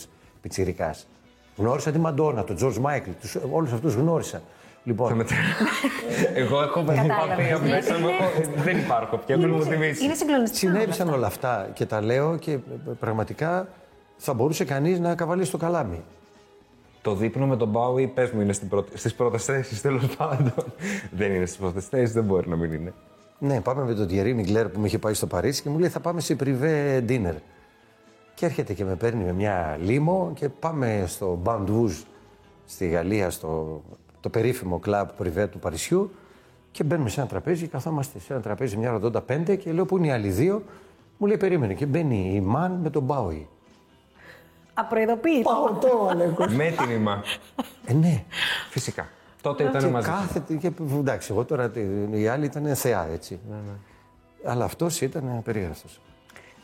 πιτσυρικά. 0.42 0.96
Γνώρισα 1.56 1.92
τη 1.92 2.00
Μαντόνα, 2.00 2.44
τον 2.44 2.56
Τζορτζ 2.56 2.78
Μάικλ, 2.78 3.10
όλους 3.52 3.72
αυτούς 3.72 3.94
γνώρισα. 3.94 4.42
Λοιπόν, 4.84 5.12
Εγώ 6.34 6.62
έχω 6.62 6.84
Κατάλαβες. 6.84 7.28
βαθία 7.28 7.60
μέσα 7.60 8.00
μου. 8.00 8.08
έχω- 8.08 8.62
Δεν 8.64 8.78
υπάρχω 8.78 9.18
πια, 9.18 9.38
δεν 9.38 9.50
μου 9.50 9.64
θυμίσει. 9.64 10.04
Είναι 10.06 10.14
συγκλονιστικό. 10.14 10.72
συνέβησαν 10.74 11.10
όλα 11.10 11.28
αυτά 11.28 11.70
και 11.74 11.86
τα 11.86 12.02
λέω 12.02 12.38
και 12.38 12.52
ε, 12.52 12.60
πραγματικά 13.00 13.68
θα 14.18 14.34
μπορούσε 14.34 14.66
κανείς 14.66 15.00
να 15.00 15.16
καβαλήσει 15.16 15.52
το 15.52 15.58
καλάμι. 15.58 16.04
Το 17.02 17.16
δείπνο 17.16 17.46
με 17.48 17.58
τον 17.58 17.68
Μπάουι, 17.68 18.08
πες 18.08 18.32
μου, 18.32 18.42
είναι 18.42 18.54
στην 18.54 18.68
πρώτη- 18.68 18.98
στις 18.98 19.14
πρώτες 19.14 19.44
θέσεις, 19.46 19.82
τέλος 19.82 20.16
πάντων. 20.16 20.54
δεν 21.18 21.34
είναι 21.34 21.46
στις 21.46 21.58
πρώτες 21.58 21.86
θέσεις, 21.88 22.14
δεν 22.14 22.24
μπορεί 22.24 22.50
να 22.50 22.56
μην 22.56 22.74
είναι. 22.74 22.94
Ναι, 23.40 23.62
πάμε 23.62 23.84
με 23.84 23.94
τον 23.94 24.08
Τιερή 24.08 24.34
Μιγκλέρ 24.34 24.68
που 24.70 24.80
με 24.80 24.88
είχε 24.88 24.98
πάει 25.00 25.14
στο 25.14 25.28
Παρίσι 25.28 25.62
και 25.62 25.70
μου 25.70 25.80
λέει 25.80 25.90
θα 25.90 26.00
πάμε 26.00 26.22
σε 26.22 26.36
privé 26.44 27.02
dinner. 27.10 27.34
Και 28.38 28.46
έρχεται 28.46 28.74
και 28.74 28.86
με 28.86 28.96
παίρνει 28.96 29.24
με 29.24 29.34
μια 29.34 29.78
λίμο 29.82 30.32
και 30.34 30.50
πάμε 30.50 31.04
στο 31.08 31.42
Bandouge 31.46 32.04
στη 32.66 32.88
Γαλλία, 32.88 33.30
στο 33.30 33.82
το 34.20 34.30
περίφημο 34.30 34.80
κλαμπ 34.80 35.10
privé 35.20 35.48
του 35.52 35.60
Παρισιού 35.60 36.12
και 36.72 36.84
μπαίνουμε 36.84 37.10
σε 37.10 37.20
ένα 37.20 37.30
τραπέζι 37.30 37.62
και 37.62 37.68
καθόμαστε 37.68 38.20
σε 38.20 38.34
ένα 38.34 38.42
τραπέζι 38.42 38.78
μια 38.78 39.00
85 39.30 39.58
και 39.58 39.72
λέω 39.72 39.86
που 39.86 39.98
είναι 39.98 40.08
οι 40.08 40.12
άλλοι 40.12 40.30
δύο; 40.30 40.64
Μου 41.18 41.28
λέει 41.28 41.38
περίμενε 41.38 41.74
και 41.74 41.86
μπαίνει 41.86 42.32
η 42.36 42.42
Μαν 42.42 42.72
με 42.72 42.90
τον 42.90 43.04
Μπάουι. 43.04 43.48
Απροειδοποίητο. 44.74 45.50
Ναι. 46.18 46.56
με 46.56 46.74
την 46.78 46.90
ημά. 46.90 47.24
Ε, 47.86 47.94
ναι. 47.94 48.24
Φυσικά. 48.70 49.08
Τότε 49.42 49.64
Και 49.64 49.78
ήταν 49.78 49.90
μαζί. 49.90 50.10
κάθεται 50.10 50.56
και 50.56 50.72
εντάξει, 50.98 51.32
εγώ 51.32 51.46
τώρα 51.46 51.72
οι 52.12 52.28
άλλοι 52.28 52.46
ήταν 52.46 52.76
θεά 52.76 53.08
έτσι. 53.14 53.40
Αλλά 54.44 54.66
αυτός 54.66 55.02
ήταν 55.02 55.42
περίγραφος. 55.44 56.00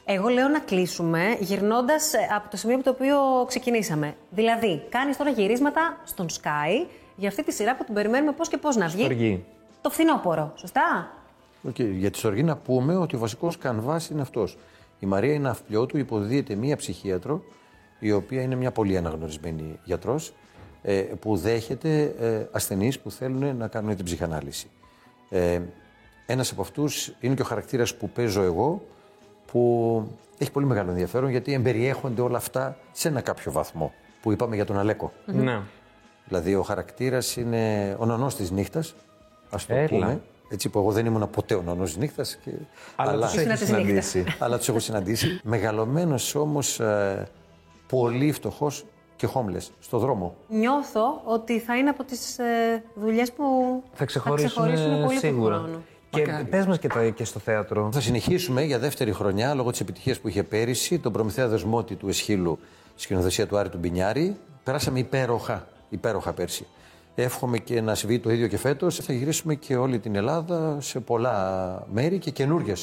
Εγώ 0.06 0.28
λέω 0.28 0.48
να 0.48 0.60
κλείσουμε 0.60 1.38
γυρνώντας 1.40 2.12
από 2.36 2.50
το 2.50 2.58
σημείο 2.58 2.76
από 2.76 2.84
το 2.84 2.90
οποίο 2.90 3.46
ξεκινήσαμε. 3.48 4.16
Δηλαδή, 4.30 4.84
κάνεις 4.90 5.18
τώρα 5.18 5.30
γυρίσματα 5.30 5.98
στον 6.04 6.28
Sky 6.30 6.88
για 7.16 7.30
αυτή 7.30 7.44
τη 7.44 7.52
σειρά 7.54 7.76
που 7.76 7.84
την 7.84 7.94
περιμένουμε 7.94 8.32
πώς 8.32 8.50
και 8.50 8.58
πώς 8.58 8.76
να 8.76 8.88
βγει. 8.88 9.04
Στοργή. 9.04 9.46
Το 9.82 9.90
φθινόπωρο. 9.90 10.54
Σωστά; 10.56 11.12
Οκ, 11.68 11.80
Για 11.80 12.12
τη 12.12 12.18
Στοργή 12.18 12.44
να 12.44 12.56
πούμε 12.56 12.96
ότι 12.96 13.16
ο 13.16 13.20
βασικός 13.20 13.58
κανβάς 13.58 14.10
είναι 14.10 14.22
αυτός. 14.22 14.58
Η 15.00 15.06
Μαρία 15.06 15.34
η 15.34 15.50
Ναυπλιώτου, 15.50 15.98
υποδύεται 15.98 16.56
μία 16.56 16.76
ψυχίατρο, 16.76 17.44
η 18.00 18.12
οποία 18.12 18.42
είναι 18.42 18.56
μια 18.56 18.72
πολύ 18.72 18.98
αναγνωρισμένη 18.98 19.80
γιατρός, 19.84 20.34
που 21.20 21.36
δέχεται 21.36 22.16
ε, 22.20 22.48
ασθενείς 22.52 23.00
που 23.00 23.12
θέλουν 23.12 23.58
να 23.58 23.68
κάνουν 23.68 23.96
την 23.96 24.06
ψυχανάλυση. 24.06 24.70
Ε, 25.30 25.62
Ένας 26.26 26.52
από 26.52 26.62
αυτούς 26.62 27.16
είναι 27.20 27.36
και 27.36 27.42
ο 27.42 27.46
χαρακτήρας 27.46 27.96
που 27.96 28.10
παίζω 28.10 28.42
εγώ, 28.42 28.86
που 29.54 30.04
έχει 30.38 30.52
πολύ 30.52 30.66
μεγάλο 30.66 30.90
ενδιαφέρον 30.90 31.30
γιατί 31.30 31.54
εμπεριέχονται 31.54 32.22
όλα 32.22 32.38
αυτά 32.38 32.78
σε 32.92 33.08
ένα 33.08 33.22
κάποιο 33.22 33.52
βαθμό. 33.52 33.94
Που 34.22 34.32
είπαμε 34.32 34.56
για 34.56 34.66
τον 34.66 34.78
Αλέκο. 34.80 35.12
Ναι. 35.26 35.60
Δηλαδή, 36.26 36.56
ο 36.56 36.62
χαρακτήρας 36.64 37.36
είναι 37.36 37.96
ο 38.00 38.06
νονός 38.06 38.36
της 38.36 38.52
νύχτας, 38.52 38.96
ας 39.50 39.66
το 39.66 39.74
Έλα. 39.74 39.88
πούμε. 39.88 40.22
Έτσι 40.50 40.70
που 40.70 40.80
εγώ 40.80 40.92
δεν 40.92 41.06
ήμουν 41.06 41.30
ποτέ 41.30 41.54
ο 41.56 41.62
νονός 41.62 41.88
της 41.90 41.98
νύχτας. 41.98 42.36
Και... 42.44 42.52
Αλλά 42.96 43.26
τους 43.28 43.34
Ήσουν 43.36 43.50
έχεις 43.50 43.60
της 43.60 43.70
νύχτας. 43.70 44.06
συναντήσει. 44.08 44.36
αλλά 44.40 44.58
τους 44.58 44.70
έχω 44.70 44.80
συναντήσει. 44.80 45.40
Μεγαλωμένος 45.44 46.36
όμως 46.36 46.82
πολύ 47.88 48.32
φτωχός 48.32 48.86
και 49.16 49.28
homeless 49.34 49.68
στο 49.80 49.98
δρόμο. 49.98 50.36
Νιώθω 50.48 51.22
ότι 51.26 51.60
θα 51.60 51.78
είναι 51.78 51.90
από 51.90 52.04
τις 52.04 52.40
ε, 52.40 52.84
δουλειές 52.96 53.32
που 53.32 53.44
Θα 53.94 54.06
ξεχωρίσουν, 54.06 54.50
ξεχωρίσουν 54.50 55.04
πολύ 55.06 55.18
σίγουρα. 55.18 55.56
του 55.56 55.62
χρόνου. 55.64 55.84
Και 56.14 56.46
πες 56.50 56.66
μας 56.66 56.80
και, 56.80 56.88
τα- 56.88 57.10
και 57.10 57.24
στο 57.24 57.40
θέατρο. 57.40 57.90
Θα 57.94 58.00
συνεχίσουμε 58.02 58.64
για 58.64 58.80
δεύτερη 58.80 59.14
χρονιά 59.14 59.54
λόγω 59.54 59.72
της 59.72 59.80
επιτυχίας 59.80 60.20
που 60.20 60.28
είχε 60.28 60.44
πέρυσι 60.44 61.00
τον 61.00 61.12
Προμηθέα 61.12 61.48
Δεσμότη 61.48 61.96
του 61.96 62.08
Εσχύλου, 62.08 62.60
σκηνοθεσία 62.96 63.48
του 63.48 63.58
Άρη 63.58 63.70
του 63.70 63.78
Μπινιάρη. 63.78 64.36
Περάσαμε 64.64 65.00
υπέροχα, 65.00 65.68
υπέροχα 65.90 66.34
πέρσι. 66.34 66.66
Εύχομαι 67.16 67.58
και 67.58 67.82
να 67.82 67.96
συμβεί 67.96 68.20
το 68.20 68.32
ίδιο 68.32 68.48
και 68.48 68.58
φέτος. 68.58 68.96
Θα 68.96 69.14
γυρίσουμε 69.14 69.56
και 69.56 69.76
όλη 69.76 70.00
την 70.00 70.16
Ελλάδα 70.16 70.78
σε 70.82 71.00
πολλά 71.00 71.88
μέρη 71.94 72.18
και 72.18 72.32
καινούριε 72.32 72.74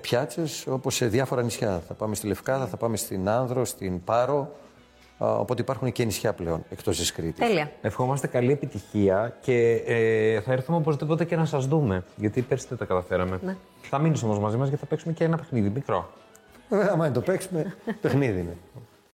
πιάτσες 0.00 0.66
όπως 0.66 0.94
σε 0.94 1.06
διάφορα 1.06 1.42
νησιά. 1.42 1.82
Θα 1.88 1.94
πάμε 1.94 2.14
στη 2.14 2.26
Λευκάδα, 2.26 2.66
θα 2.66 2.76
πάμε 2.76 2.96
στην 2.96 3.28
Άνδρο, 3.28 3.64
στην 3.64 4.04
Πάρο. 4.04 4.54
Α, 5.18 5.38
Οπότε 5.38 5.62
υπάρχουν 5.62 5.92
και 5.92 6.04
νησιά 6.04 6.32
πλέον 6.32 6.64
εκτός 6.70 6.98
της 6.98 7.12
Κρήτης. 7.12 7.46
Τέλεια. 7.46 7.72
Ευχόμαστε 7.80 8.26
καλή 8.26 8.52
επιτυχία 8.52 9.36
και 9.40 9.82
ε, 9.86 10.40
θα 10.40 10.52
έρθουμε 10.52 10.76
οπωσδήποτε 10.76 11.24
και 11.24 11.36
να 11.36 11.44
σας 11.44 11.66
δούμε. 11.66 12.04
Γιατί 12.16 12.42
πέρσι 12.42 12.66
δεν 12.68 12.78
τα 12.78 12.84
καταφέραμε. 12.84 13.38
Ναι. 13.44 13.56
Θα 13.82 13.98
μείνεις 13.98 14.22
όμως 14.22 14.38
μαζί 14.38 14.56
μας 14.56 14.68
γιατί 14.68 14.82
θα 14.82 14.88
παίξουμε 14.88 15.12
και 15.12 15.24
ένα 15.24 15.36
παιχνίδι 15.36 15.68
μικρό. 15.68 16.10
Βέβαια, 16.68 16.90
άμα 16.92 17.04
δεν 17.04 17.12
το 17.12 17.20
παίξουμε, 17.20 17.74
παιχνίδι 18.00 18.40
είναι. 18.40 18.56